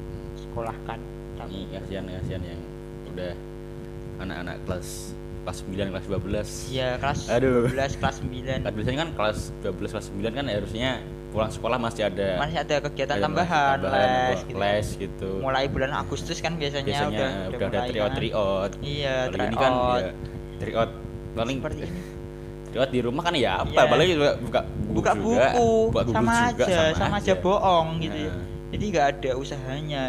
Ini 0.53 1.07
Tapi 1.33 1.57
kasihan 1.73 2.05
kasihan 2.07 2.41
yang 2.45 2.61
udah 3.13 3.31
anak-anak 4.21 4.57
kelas 4.69 4.89
kelas 5.43 5.57
9 5.67 5.91
kelas 5.91 6.05
12 6.07 6.71
ya 6.71 6.89
kelas 6.95 7.19
Aduh. 7.27 7.67
12 7.67 7.99
kelas 7.99 8.15
9 8.23 8.63
kan 8.63 8.71
biasanya 8.71 8.99
kan 9.03 9.09
kelas 9.11 9.39
12 9.59 9.91
kelas 9.91 10.07
9 10.15 10.37
kan 10.39 10.45
harusnya 10.47 10.91
pulang 11.33 11.51
sekolah 11.51 11.77
masih 11.81 12.03
ada 12.07 12.37
masih 12.39 12.57
ada 12.61 12.75
kegiatan 12.77 13.17
ada 13.17 13.25
tambahan, 13.25 13.77
tambahan, 13.81 14.09
les, 14.29 14.41
gitu. 14.45 14.57
les 14.61 14.87
gitu. 15.01 15.29
Mulai 15.41 15.65
bulan 15.65 15.91
Agustus 15.97 16.37
kan 16.39 16.53
biasanya, 16.61 16.85
biasanya 16.85 17.09
udah 17.09 17.29
udah, 17.49 17.57
udah, 17.57 17.67
ada 17.73 17.89
tryout 17.89 18.11
kan. 18.13 18.17
tryout 18.21 18.71
Iya, 18.85 19.15
kalau 19.33 19.45
ini 19.49 19.57
kan 19.57 19.73
ya 19.73 20.09
tryout 20.61 20.91
paling 21.33 21.57
Seperti 21.57 21.81
ini. 21.89 22.01
tryout 22.69 22.91
di 22.93 22.99
rumah 23.01 23.21
kan 23.25 23.33
ya 23.33 23.51
apa? 23.65 23.73
Iya. 23.73 23.83
paling 23.89 24.07
juga 24.13 24.31
buka 24.37 24.59
buku 24.61 24.93
Buka 24.93 25.11
juga, 25.17 25.23
buku, 25.25 25.69
buka 25.89 26.01
buku 26.05 26.13
sama 26.13 26.35
juga, 26.53 26.65
aja, 26.69 26.81
sama, 26.93 27.17
aja. 27.17 27.33
bohong 27.41 27.89
gitu 27.97 28.17
ya. 28.21 28.29
Nah, 28.29 28.45
jadi 28.69 28.83
nggak 28.93 29.05
ada 29.17 29.31
usahanya 29.33 30.01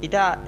kita 0.00 0.40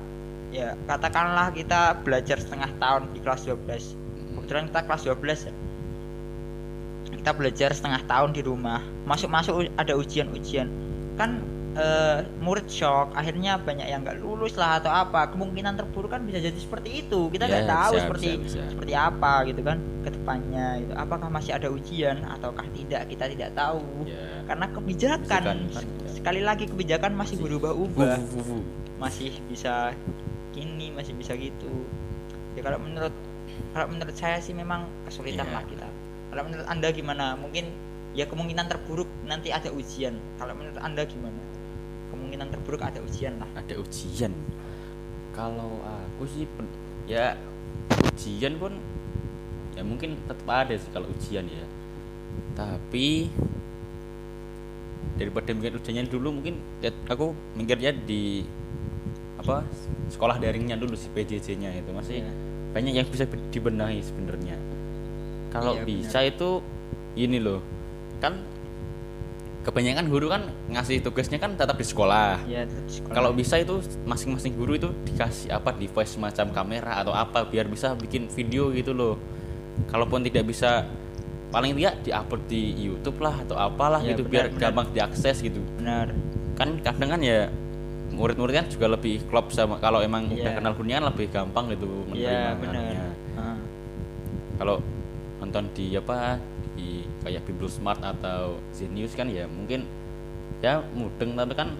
ya 0.48 0.72
katakanlah 0.88 1.52
kita 1.52 1.96
belajar 2.04 2.40
setengah 2.40 2.72
tahun 2.80 3.08
di 3.12 3.20
kelas 3.20 3.44
12 3.44 4.08
kebetulan 4.48 4.64
kita 4.72 4.80
kelas 4.88 5.02
12 5.04 5.48
ya. 5.50 5.54
Kita 7.08 7.30
belajar 7.36 7.70
setengah 7.76 8.00
tahun 8.08 8.32
di 8.32 8.40
rumah. 8.40 8.80
Masuk-masuk 9.04 9.68
ada 9.76 9.92
ujian-ujian. 9.92 10.68
Kan 11.20 11.44
eh, 11.78 12.18
murid 12.38 12.66
shock 12.66 13.14
akhirnya 13.14 13.54
banyak 13.56 13.86
yang 13.86 14.02
nggak 14.02 14.18
lulus 14.18 14.58
lah 14.58 14.76
atau 14.76 14.90
apa 14.90 15.30
kemungkinan 15.30 15.74
terburuk 15.74 16.10
kan 16.10 16.26
bisa 16.26 16.38
jadi 16.38 16.54
seperti 16.54 17.06
itu 17.06 17.30
kita 17.30 17.46
nggak 17.46 17.64
Ya, 17.64 17.70
tahu 17.70 17.92
bisa, 17.94 18.02
seperti 18.02 18.28
bisa, 18.34 18.42
bisa. 18.42 18.60
seperti 18.68 18.92
apa 18.92 19.32
gitu 19.46 19.60
kan 19.62 19.78
ke 20.02 20.10
depannya 20.10 20.66
gitu. 20.80 20.92
apakah 20.92 21.28
masih 21.28 21.52
ada 21.54 21.68
ujian 21.70 22.16
ataukah 22.26 22.66
tidak 22.72 23.02
kita 23.06 23.24
tidak 23.28 23.50
tahu 23.54 23.82
Ya. 24.04 24.42
karena 24.44 24.66
kebijakan 24.68 25.42
kan, 25.44 25.58
ya. 25.70 25.80
sekali 26.10 26.40
lagi 26.42 26.64
kebijakan 26.66 27.14
masih 27.14 27.38
berubah-ubah 27.38 28.18
masih 28.98 29.30
bisa 29.46 29.94
gini 30.50 30.90
masih 30.90 31.14
bisa 31.14 31.32
gitu 31.32 31.86
ya 32.52 32.60
kalau 32.60 32.82
menurut 32.82 33.14
kalau 33.70 33.86
menurut 33.86 34.14
saya 34.14 34.42
sih 34.42 34.50
memang 34.50 34.90
kesulitan 35.06 35.46
Iya. 35.46 35.54
lah 35.54 35.64
kita 35.64 35.88
kalau 36.28 36.42
menurut 36.42 36.66
anda 36.66 36.88
gimana 36.90 37.38
mungkin 37.38 37.70
ya 38.12 38.24
kemungkinan 38.24 38.66
terburuk 38.66 39.06
nanti 39.22 39.48
ada 39.48 39.70
ujian 39.70 40.16
kalau 40.36 40.50
menurut 40.52 40.80
anda 40.80 41.04
gimana 41.04 41.38
kemungkinan 42.38 42.54
terburuk 42.54 42.82
ada 42.86 43.00
ujian 43.02 43.34
lah. 43.42 43.50
Ada 43.58 43.74
ujian. 43.82 44.30
Kalau 45.34 45.82
aku 45.82 46.22
sih 46.30 46.46
pen- 46.46 46.70
ya 47.10 47.34
ujian 48.14 48.54
pun 48.62 48.78
ya 49.74 49.82
mungkin 49.82 50.14
tetap 50.22 50.46
ada 50.46 50.74
sih 50.78 50.90
kalau 50.94 51.10
ujian 51.10 51.42
ya. 51.50 51.66
Tapi 52.54 53.26
daripada 55.18 55.50
mikir 55.50 55.74
ujiannya 55.74 56.06
dulu 56.06 56.38
mungkin 56.38 56.62
ya 56.78 56.94
aku 57.10 57.34
mikirnya 57.58 57.90
di 57.90 58.46
apa 59.38 59.66
sekolah 60.10 60.38
daringnya 60.38 60.78
dulu 60.78 60.94
si 60.94 61.10
PJJ-nya 61.10 61.74
itu. 61.74 61.90
Masih 61.90 62.22
Iya. 62.22 62.30
banyak 62.70 62.92
yang 63.02 63.06
bisa 63.10 63.26
be- 63.26 63.42
dibenahi 63.50 63.98
sebenarnya. 63.98 64.54
Kalau 65.50 65.74
Iya, 65.74 65.82
bisa 65.82 66.18
itu 66.22 66.62
ini 67.18 67.42
loh. 67.42 67.58
Kan 68.22 68.42
kebanyakan 69.58 70.06
guru 70.06 70.26
kan 70.28 70.42
ngasih 70.68 71.02
tugasnya 71.02 71.36
kan 71.36 71.52
tetap 71.52 71.74
di 71.74 71.84
sekolah 71.84 72.40
ya 72.44 72.64
tetap 72.64 72.84
di 72.84 72.94
sekolah. 72.94 73.12
kalau 73.12 73.30
bisa 73.32 73.54
itu 73.56 73.74
masing-masing 74.02 74.54
guru 74.54 74.74
itu 74.74 74.88
dikasih 75.04 75.50
apa 75.50 75.74
device 75.74 76.14
semacam 76.14 76.46
kamera 76.52 76.92
atau 76.98 77.12
apa 77.12 77.44
biar 77.44 77.66
bisa 77.66 77.92
bikin 77.92 78.26
video 78.28 78.70
gitu 78.70 78.92
loh 78.92 79.18
kalaupun 79.86 80.22
tidak 80.22 80.46
bisa 80.46 80.86
paling 81.48 81.72
tidak 81.72 81.96
diupload 82.02 82.42
di 82.44 82.62
YouTube 82.76 83.18
lah 83.18 83.34
atau 83.40 83.56
apalah 83.56 84.00
Ya, 84.00 84.12
gitu 84.12 84.22
benar, 84.22 84.32
biar 84.32 84.46
benar. 84.48 84.60
gampang 84.62 84.86
diakses 84.92 85.36
gitu 85.38 85.60
benar 85.76 86.12
kan 86.54 86.68
kadang 86.80 87.10
kan 87.10 87.20
ya 87.20 87.48
murid-murid 88.08 88.54
kan 88.54 88.66
juga 88.66 88.86
lebih 88.88 89.20
klop 89.28 89.52
sama 89.52 89.76
kalau 89.78 90.00
emang 90.00 90.26
udah 90.28 90.38
Iya. 90.48 90.56
kenal 90.56 90.72
kan 90.96 91.04
lebih 91.04 91.26
gampang 91.28 91.68
gitu 91.70 91.86
iya 92.10 92.56
menerima 92.56 92.60
benar 92.62 92.82
anunya. 92.82 93.04
Ah, 93.36 93.56
kalau 94.56 94.76
nonton 95.48 95.72
di 95.72 95.96
apa 95.96 96.36
di 96.76 97.00
kayak 97.24 97.48
Bimbel 97.48 97.72
Smart 97.72 98.04
atau 98.04 98.60
Zenius 98.76 99.16
kan 99.16 99.26
ya 99.32 99.48
mungkin 99.48 99.88
ya 100.60 100.84
mudeng 100.92 101.32
tapi 101.32 101.56
kan 101.56 101.72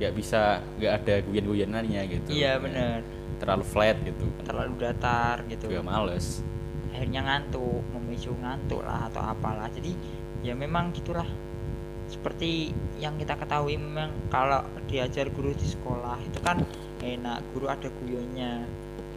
nggak 0.00 0.12
bisa 0.16 0.64
nggak 0.80 0.92
ada 1.04 1.14
guyan-guyanannya 1.28 2.00
gitu. 2.10 2.28
Iya 2.32 2.56
Ya, 2.56 2.62
benar. 2.62 2.98
terlalu 3.36 3.64
flat 3.68 3.96
gitu. 4.00 4.24
Terlalu 4.48 4.72
datar 4.80 5.44
gitu. 5.46 5.68
Juga 5.68 5.84
males. 5.84 6.40
Akhirnya 6.90 7.20
ngantuk 7.22 7.84
memicu 7.92 8.32
ngantuk 8.40 8.80
lah 8.80 9.12
atau 9.12 9.20
apalah. 9.20 9.68
Jadi 9.70 9.92
ya 10.40 10.56
memang 10.56 10.90
gitulah. 10.96 11.28
Seperti 12.08 12.72
yang 13.02 13.20
kita 13.20 13.36
ketahui 13.36 13.76
memang 13.76 14.08
kalau 14.32 14.64
diajar 14.88 15.28
guru 15.34 15.52
di 15.52 15.66
sekolah 15.68 16.16
itu 16.24 16.38
kan 16.40 16.62
enak 17.02 17.44
guru 17.52 17.66
ada 17.68 17.90
guyonnya 18.00 18.62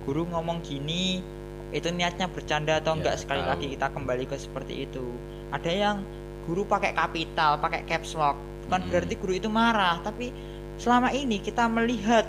guru 0.03 0.25
ngomong 0.25 0.59
gini 0.65 1.21
itu 1.69 1.87
niatnya 1.89 2.25
bercanda 2.27 2.81
atau 2.81 2.97
Ya, 2.97 2.97
enggak 2.97 3.15
sekali 3.21 3.41
tahu. 3.41 3.49
lagi 3.51 3.65
kita 3.69 3.87
kembali 3.93 4.23
ke 4.25 4.35
seperti 4.37 4.73
itu 4.85 5.05
ada 5.49 5.69
yang 5.69 5.97
guru 6.43 6.65
pakai 6.65 6.91
kapital 6.93 7.61
pakai 7.61 7.85
caps 7.85 8.17
lock 8.17 8.37
bukan 8.65 8.81
Mm. 8.81 8.89
berarti 8.89 9.13
guru 9.17 9.33
itu 9.35 9.49
marah 9.49 10.01
tapi 10.01 10.33
selama 10.77 11.09
ini 11.11 11.37
kita 11.39 11.65
melihat 11.67 12.25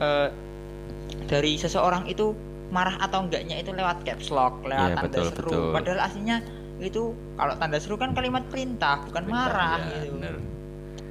eh, 0.00 0.28
dari 1.28 1.58
seseorang 1.58 2.08
itu 2.08 2.32
marah 2.68 3.00
atau 3.00 3.24
enggaknya 3.24 3.56
itu 3.58 3.72
lewat 3.72 4.04
caps 4.04 4.28
lock 4.28 4.60
lewat 4.62 4.92
Iya, 4.92 4.96
tanda 4.96 5.08
betul, 5.08 5.26
seru 5.26 5.50
betul. 5.50 5.66
padahal 5.72 6.00
aslinya 6.04 6.36
itu 6.78 7.02
kalau 7.34 7.54
tanda 7.58 7.78
seru 7.80 7.96
kan 7.96 8.14
kalimat 8.14 8.44
perintah 8.46 9.02
bukan 9.08 9.24
marah 9.26 9.80
Ya, 9.82 10.04
gitu 10.04 10.14
bener. 10.14 10.34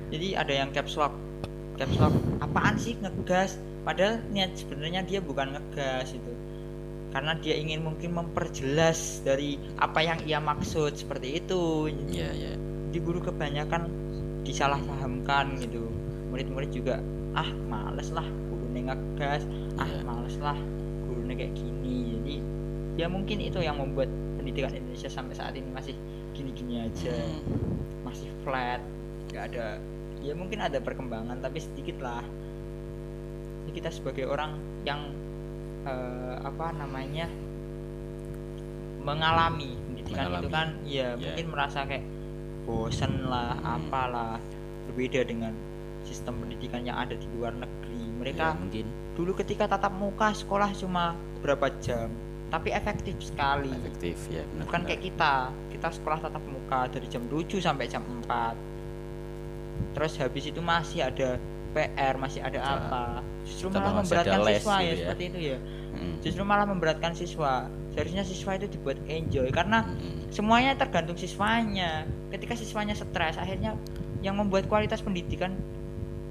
jadi 0.09 0.27
ada 0.39 0.53
yang 0.53 0.69
caps 0.71 0.95
lock 0.95 1.13
caps 1.75 1.97
lock 1.97 2.13
apaan 2.39 2.75
sih 2.77 2.95
ngegas 2.97 3.57
padahal 3.83 4.21
niat 4.29 4.53
sebenarnya 4.55 5.01
dia 5.03 5.19
bukan 5.19 5.53
ngegas 5.53 6.13
itu 6.13 6.31
karena 7.17 7.33
dia 7.41 7.57
ingin 7.57 7.81
mungkin 7.81 8.13
memperjelas 8.13 9.25
dari 9.25 9.57
apa 9.81 10.05
yang 10.05 10.21
ia 10.29 10.37
maksud 10.37 10.93
seperti 10.93 11.41
itu 11.41 11.89
Iya, 12.13 12.29
iya. 12.29 12.53
di 12.93 13.01
guru 13.01 13.17
kebanyakan 13.25 13.89
disalahpahamkan 14.45 15.57
gitu 15.57 15.89
murid-murid 16.29 16.69
juga 16.69 17.01
ah 17.33 17.49
males 17.65 18.13
lah 18.13 18.21
gurunya 18.53 18.93
ngegas 18.93 19.49
ah 19.81 19.89
Iya. 19.89 20.05
males 20.05 20.37
lah 20.37 20.53
gurunya 21.09 21.33
kayak 21.33 21.57
gini 21.57 22.21
jadi 22.21 22.35
ya 23.01 23.07
mungkin 23.09 23.41
itu 23.41 23.65
yang 23.65 23.81
membuat 23.81 24.13
pendidikan 24.37 24.77
Indonesia 24.77 25.09
sampai 25.09 25.33
saat 25.33 25.57
ini 25.57 25.65
masih 25.73 25.97
gini-gini 26.37 26.85
aja 26.85 27.17
Hmm. 27.17 27.81
masih 28.05 28.29
flat 28.45 28.77
nggak 29.33 29.43
ada 29.57 29.81
ya 30.21 30.37
mungkin 30.37 30.61
ada 30.61 30.77
perkembangan 30.77 31.41
tapi 31.41 31.65
sedikit 31.65 31.97
lah 31.97 32.21
Ini 33.65 33.73
kita 33.73 33.89
sebagai 33.89 34.29
orang 34.29 34.53
yang 34.85 35.11
eh, 35.87 36.35
apa 36.39 36.65
namanya 36.73 37.25
mengalami 38.99 39.71
pendidikan 39.81 40.25
itu 40.27 40.31
Mengalami. 40.43 40.51
kan 40.51 40.67
ya 40.83 41.09
Ya. 41.09 41.17
mungkin 41.17 41.45
merasa 41.47 41.79
kayak 41.81 42.03
bosen 42.63 43.25
lah 43.25 43.55
Hmm. 43.55 43.75
apalah 43.79 44.35
berbeda 44.85 45.23
dengan 45.23 45.53
sistem 46.03 46.35
pendidikan 46.37 46.83
yang 46.83 46.97
ada 46.97 47.15
di 47.15 47.27
luar 47.33 47.53
negeri 47.53 47.95
Ya, 47.97 48.13
mereka 48.19 48.45
mungkin 48.53 48.85
dulu 49.13 49.31
ketika 49.33 49.65
tatap 49.67 49.93
muka 49.93 50.33
sekolah 50.33 50.73
cuma 50.73 51.13
berapa 51.39 51.69
jam 51.77 52.09
tapi 52.47 52.71
efektif 52.71 53.13
sekali 53.19 53.69
efektif 53.69 54.15
ya 54.27 54.41
benar, 54.47 54.63
bukan 54.63 54.79
benar. 54.79 54.87
kayak 54.87 55.01
kita 55.03 55.31
kita 55.69 55.87
sekolah 55.91 56.17
tatap 56.19 56.43
muka 56.43 56.79
dari 56.89 57.07
jam 57.07 57.23
7 57.25 57.59
sampai 57.59 57.85
jam 57.85 58.01
4 58.01 58.55
terus 59.93 60.17
habis 60.17 60.43
itu 60.45 60.57
masih 60.57 61.03
ada 61.03 61.37
PR 61.77 62.15
masih 62.17 62.41
ada 62.41 62.57
Bisa. 62.57 62.73
apa 62.73 63.01
justru 63.45 63.67
malah 63.69 63.93
memberatkan 63.95 64.39
siswa 64.43 64.75
ya 64.75 64.81
gitu 64.81 64.89
ya. 64.89 64.97
seperti 65.05 65.23
itu 65.25 65.39
ya 65.53 65.59
Mm. 65.87 66.13
justru 66.21 66.43
malah 66.43 66.65
memberatkan 66.65 67.13
siswa 67.13 67.53
seharusnya 67.89 68.21
siswa 68.21 68.53
itu 68.53 68.69
dibuat 68.69 68.97
enjoy 69.07 69.49
karena 69.49 69.81
Mm. 69.85 70.29
semuanya 70.29 70.71
tergantung 70.73 71.17
siswanya 71.17 72.05
ketika 72.29 72.53
siswanya 72.53 72.93
stres 72.93 73.33
akhirnya 73.35 73.73
yang 74.21 74.37
membuat 74.37 74.65
kualitas 74.65 75.01
pendidikan 75.01 75.57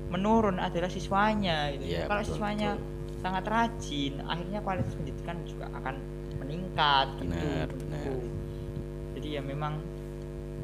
menurun 0.06 0.58
adalah 0.58 0.86
siswanya 0.86 1.74
gitu 1.74 1.98
Iya, 1.98 2.06
kalau 2.06 2.22
betul, 2.22 2.30
siswanya 2.30 2.68
betul. 2.74 3.18
sangat 3.18 3.44
rajin 3.46 4.12
akhirnya 4.22 4.60
kualitas 4.60 4.92
pendidikan 4.94 5.36
juga 5.42 5.66
akan 5.72 5.94
meningkat 6.38 7.06
gitu 7.18 7.34
Benar, 7.34 7.68
jadi 9.16 9.28
ya 9.32 9.42
memang 9.42 9.82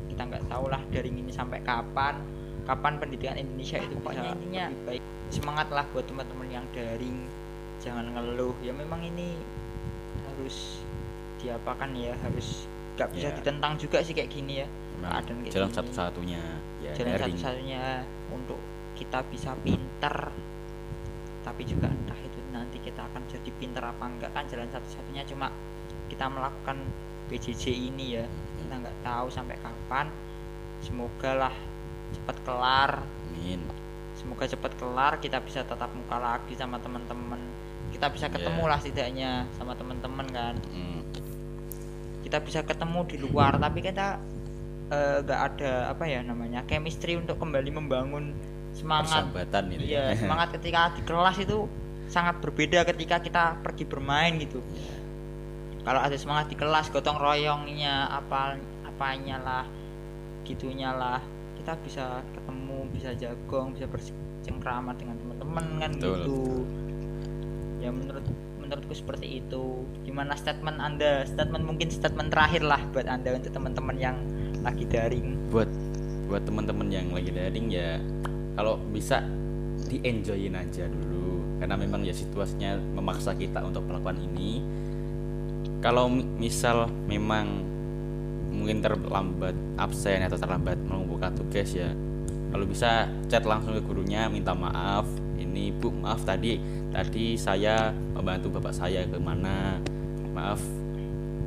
kita 0.07 0.23
nggak 0.23 0.45
tahu 0.47 0.69
lah 0.69 0.79
daring 0.93 1.17
ini 1.17 1.33
sampai 1.33 1.59
kapan 1.59 2.21
kapan 2.63 2.95
pendidikan 3.03 3.35
Indonesia 3.35 3.79
itu 3.79 3.95
Ya. 4.07 4.33
intinya 4.33 4.65
lebih 4.71 4.85
baik. 4.87 5.03
Semangat 5.33 5.69
lah 5.73 5.85
buat 5.91 6.05
teman-teman 6.07 6.49
yang 6.53 6.65
daring 6.77 7.27
jangan 7.83 8.07
ngeluh. 8.15 8.55
Ya 8.63 8.71
memang 8.71 9.03
ini 9.03 9.35
harus 10.29 10.81
diapakan 11.43 11.91
ya 11.99 12.15
harus 12.23 12.69
nggak 12.95 13.09
bisa 13.17 13.29
Ya. 13.33 13.35
ditentang 13.35 13.73
juga 13.81 13.99
sih 14.05 14.15
kayak 14.15 14.31
gini 14.31 14.63
ya. 14.63 14.69
Keadaan 15.03 15.39
kayak 15.43 15.51
jalan 15.51 15.71
satu-satunya 15.75 16.43
ya 16.79 16.93
jalan 16.95 17.19
satu-satunya 17.19 17.83
untuk 18.31 18.61
kita 18.95 19.19
bisa 19.27 19.51
pinter. 19.67 20.31
Tapi 21.43 21.63
juga 21.67 21.91
entah 21.91 22.15
itu 22.23 22.39
nanti 22.55 22.79
kita 22.79 23.03
akan 23.03 23.27
jadi 23.27 23.51
pinter 23.59 23.83
apa 23.83 24.05
enggak 24.07 24.31
kan 24.31 24.47
jalan 24.47 24.71
satu-satunya. 24.71 25.27
Cuma 25.27 25.51
kita 26.07 26.31
melakukan 26.31 26.79
BJJ 27.27 27.65
ini 27.91 28.23
ya. 28.23 28.25
Kita 28.63 28.79
nggak 28.79 28.97
tahu 29.03 29.27
sampai 29.27 29.59
kapan. 29.59 30.07
Semoga 30.83 31.49
lah 31.49 31.55
cepat 32.15 32.37
kelar. 32.43 32.91
Amin. 33.33 33.61
Semoga 34.15 34.45
cepat 34.45 34.73
kelar 34.77 35.13
kita 35.19 35.39
bisa 35.39 35.63
tatap 35.63 35.91
muka 35.91 36.17
lagi 36.17 36.55
sama 36.55 36.79
teman-teman. 36.79 37.41
Kita 37.91 38.07
bisa 38.09 38.27
Ya. 38.27 38.33
ketemu 38.33 38.63
lah 38.65 38.79
setidaknya 38.79 39.31
sama 39.55 39.73
teman-teman 39.75 40.27
kan. 40.29 40.55
Mm. 40.71 41.01
kita 42.23 42.39
bisa 42.39 42.63
ketemu 42.63 43.03
di 43.05 43.17
luar 43.19 43.59
tapi 43.59 43.83
kita 43.83 44.17
eh, 44.89 45.19
nggak 45.21 45.41
ada 45.53 45.91
apa 45.91 46.07
ya 46.07 46.23
namanya 46.23 46.63
chemistry 46.65 47.19
untuk 47.19 47.37
kembali 47.37 47.69
membangun 47.69 48.33
semangat. 48.73 49.27
Persahabatan 49.29 49.65
itu 49.75 49.85
iya 49.91 50.15
ya. 50.15 50.23
semangat 50.23 50.49
ketika 50.57 50.97
di 50.97 51.03
kelas 51.03 51.37
itu 51.43 51.67
sangat 52.09 52.41
berbeda 52.41 52.87
ketika 52.87 53.21
kita 53.21 53.43
pergi 53.61 53.85
bermain 53.85 54.39
gitu. 54.39 54.63
Iya. 54.63 54.97
kalau 55.83 56.01
ada 56.01 56.15
semangat 56.15 56.47
di 56.47 56.57
kelas 56.57 56.89
gotong 56.89 57.19
royongnya 57.19 58.07
apa 58.09 58.55
apanya 58.87 59.37
lah 59.37 59.65
gitunya 60.47 60.89
lah 60.89 61.19
kita 61.63 61.79
bisa 61.87 62.07
ketemu 62.35 62.79
bisa 62.91 63.11
jagong 63.15 63.71
bisa 63.71 63.87
bercengkrama 63.87 64.99
dengan 64.99 65.15
teman-teman 65.15 65.65
kan 65.79 65.91
Betul. 65.95 66.11
gitu. 66.19 66.41
ya 67.79 67.91
menurut 67.95 68.27
menurutku 68.59 68.95
seperti 68.95 69.43
itu. 69.43 69.87
Gimana 70.03 70.35
statement 70.35 70.83
anda? 70.83 71.23
Statement 71.23 71.63
mungkin 71.63 71.87
statement 71.87 72.35
terakhir 72.35 72.67
lah 72.67 72.83
buat 72.91 73.07
anda 73.07 73.39
untuk 73.39 73.55
teman-teman 73.55 73.95
yang 73.95 74.17
lagi 74.67 74.89
daring. 74.91 75.39
Buat 75.55 75.71
buat 76.27 76.43
teman-teman 76.43 76.89
yang 76.91 77.07
lagi 77.15 77.31
daring 77.31 77.71
ya 77.71 78.01
kalau 78.59 78.81
bisa 78.91 79.23
di 79.87 80.03
enjoyin 80.03 80.59
aja 80.59 80.91
dulu. 80.91 81.63
Karena 81.63 81.79
memang 81.79 82.03
ya 82.03 82.15
situasinya 82.15 82.75
memaksa 82.75 83.39
kita 83.39 83.63
untuk 83.63 83.87
melakukan 83.87 84.19
ini. 84.19 84.63
Kalau 85.79 86.11
mi- 86.11 86.27
misal 86.43 86.91
memang 87.07 87.72
mungkin 88.53 88.85
terlambat 88.85 89.57
absen 89.81 90.21
atau 90.23 90.37
terlambat 90.37 90.77
mengumpulkan 90.85 91.33
tugas 91.35 91.73
ya. 91.73 91.89
Kalau 92.53 92.69
bisa 92.69 93.09
chat 93.33 93.49
langsung 93.49 93.73
ke 93.73 93.81
gurunya 93.81 94.29
minta 94.29 94.53
maaf. 94.53 95.09
Ini 95.41 95.73
bu 95.75 95.89
maaf 95.91 96.23
tadi 96.23 96.61
tadi 96.93 97.35
saya 97.35 97.91
membantu 98.13 98.53
bapak 98.61 98.77
saya 98.77 99.09
ke 99.09 99.17
mana 99.17 99.81
maaf 100.37 100.61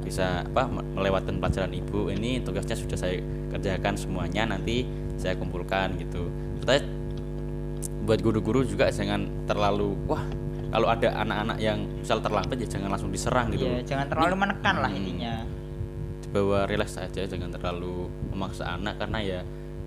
bisa 0.02 0.46
apa 0.46 0.70
me- 0.70 0.86
melewatkan 0.98 1.38
pelajaran 1.38 1.74
ibu. 1.74 2.10
Ini 2.10 2.42
tugasnya 2.42 2.76
sudah 2.78 2.98
saya 2.98 3.22
kerjakan 3.54 3.94
semuanya 3.96 4.58
nanti 4.58 4.86
saya 5.16 5.38
kumpulkan 5.38 5.94
gitu. 6.02 6.28
Terus 6.66 6.84
buat 8.06 8.22
guru-guru 8.22 8.62
juga 8.66 8.90
jangan 8.94 9.26
terlalu 9.50 9.98
wah 10.06 10.22
kalau 10.70 10.92
ada 10.92 11.10
anak-anak 11.22 11.58
yang 11.58 11.86
misal 12.02 12.20
terlambat 12.22 12.58
ya 12.62 12.68
jangan 12.68 12.90
langsung 12.94 13.10
diserang 13.10 13.50
gitu. 13.54 13.66
Ya 13.66 13.82
jangan 13.82 14.10
terlalu 14.10 14.34
menekan 14.46 14.76
lah 14.82 14.90
Hmm. 14.92 15.00
intinya 15.02 15.34
dibawa 16.36 16.68
relax 16.68 17.00
aja 17.00 17.24
jangan 17.24 17.48
terlalu 17.48 18.12
memaksa 18.36 18.76
anak 18.76 19.00
karena 19.00 19.20
ya 19.24 19.40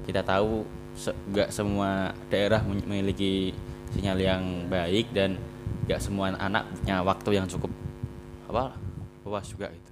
kita 0.09 0.24
tahu 0.24 0.64
se- 0.96 1.12
nggak 1.28 1.53
semua 1.53 2.16
daerah 2.32 2.64
memiliki 2.64 3.53
sinyal 3.92 4.16
yang 4.16 4.42
baik 4.72 5.12
dan 5.12 5.36
nggak 5.84 6.01
semua 6.01 6.32
anak 6.32 6.64
punya 6.80 7.05
waktu 7.05 7.30
yang 7.36 7.44
cukup 7.44 7.68
apa 8.49 8.72
luas 9.28 9.44
juga 9.53 9.68
gitu 9.68 9.88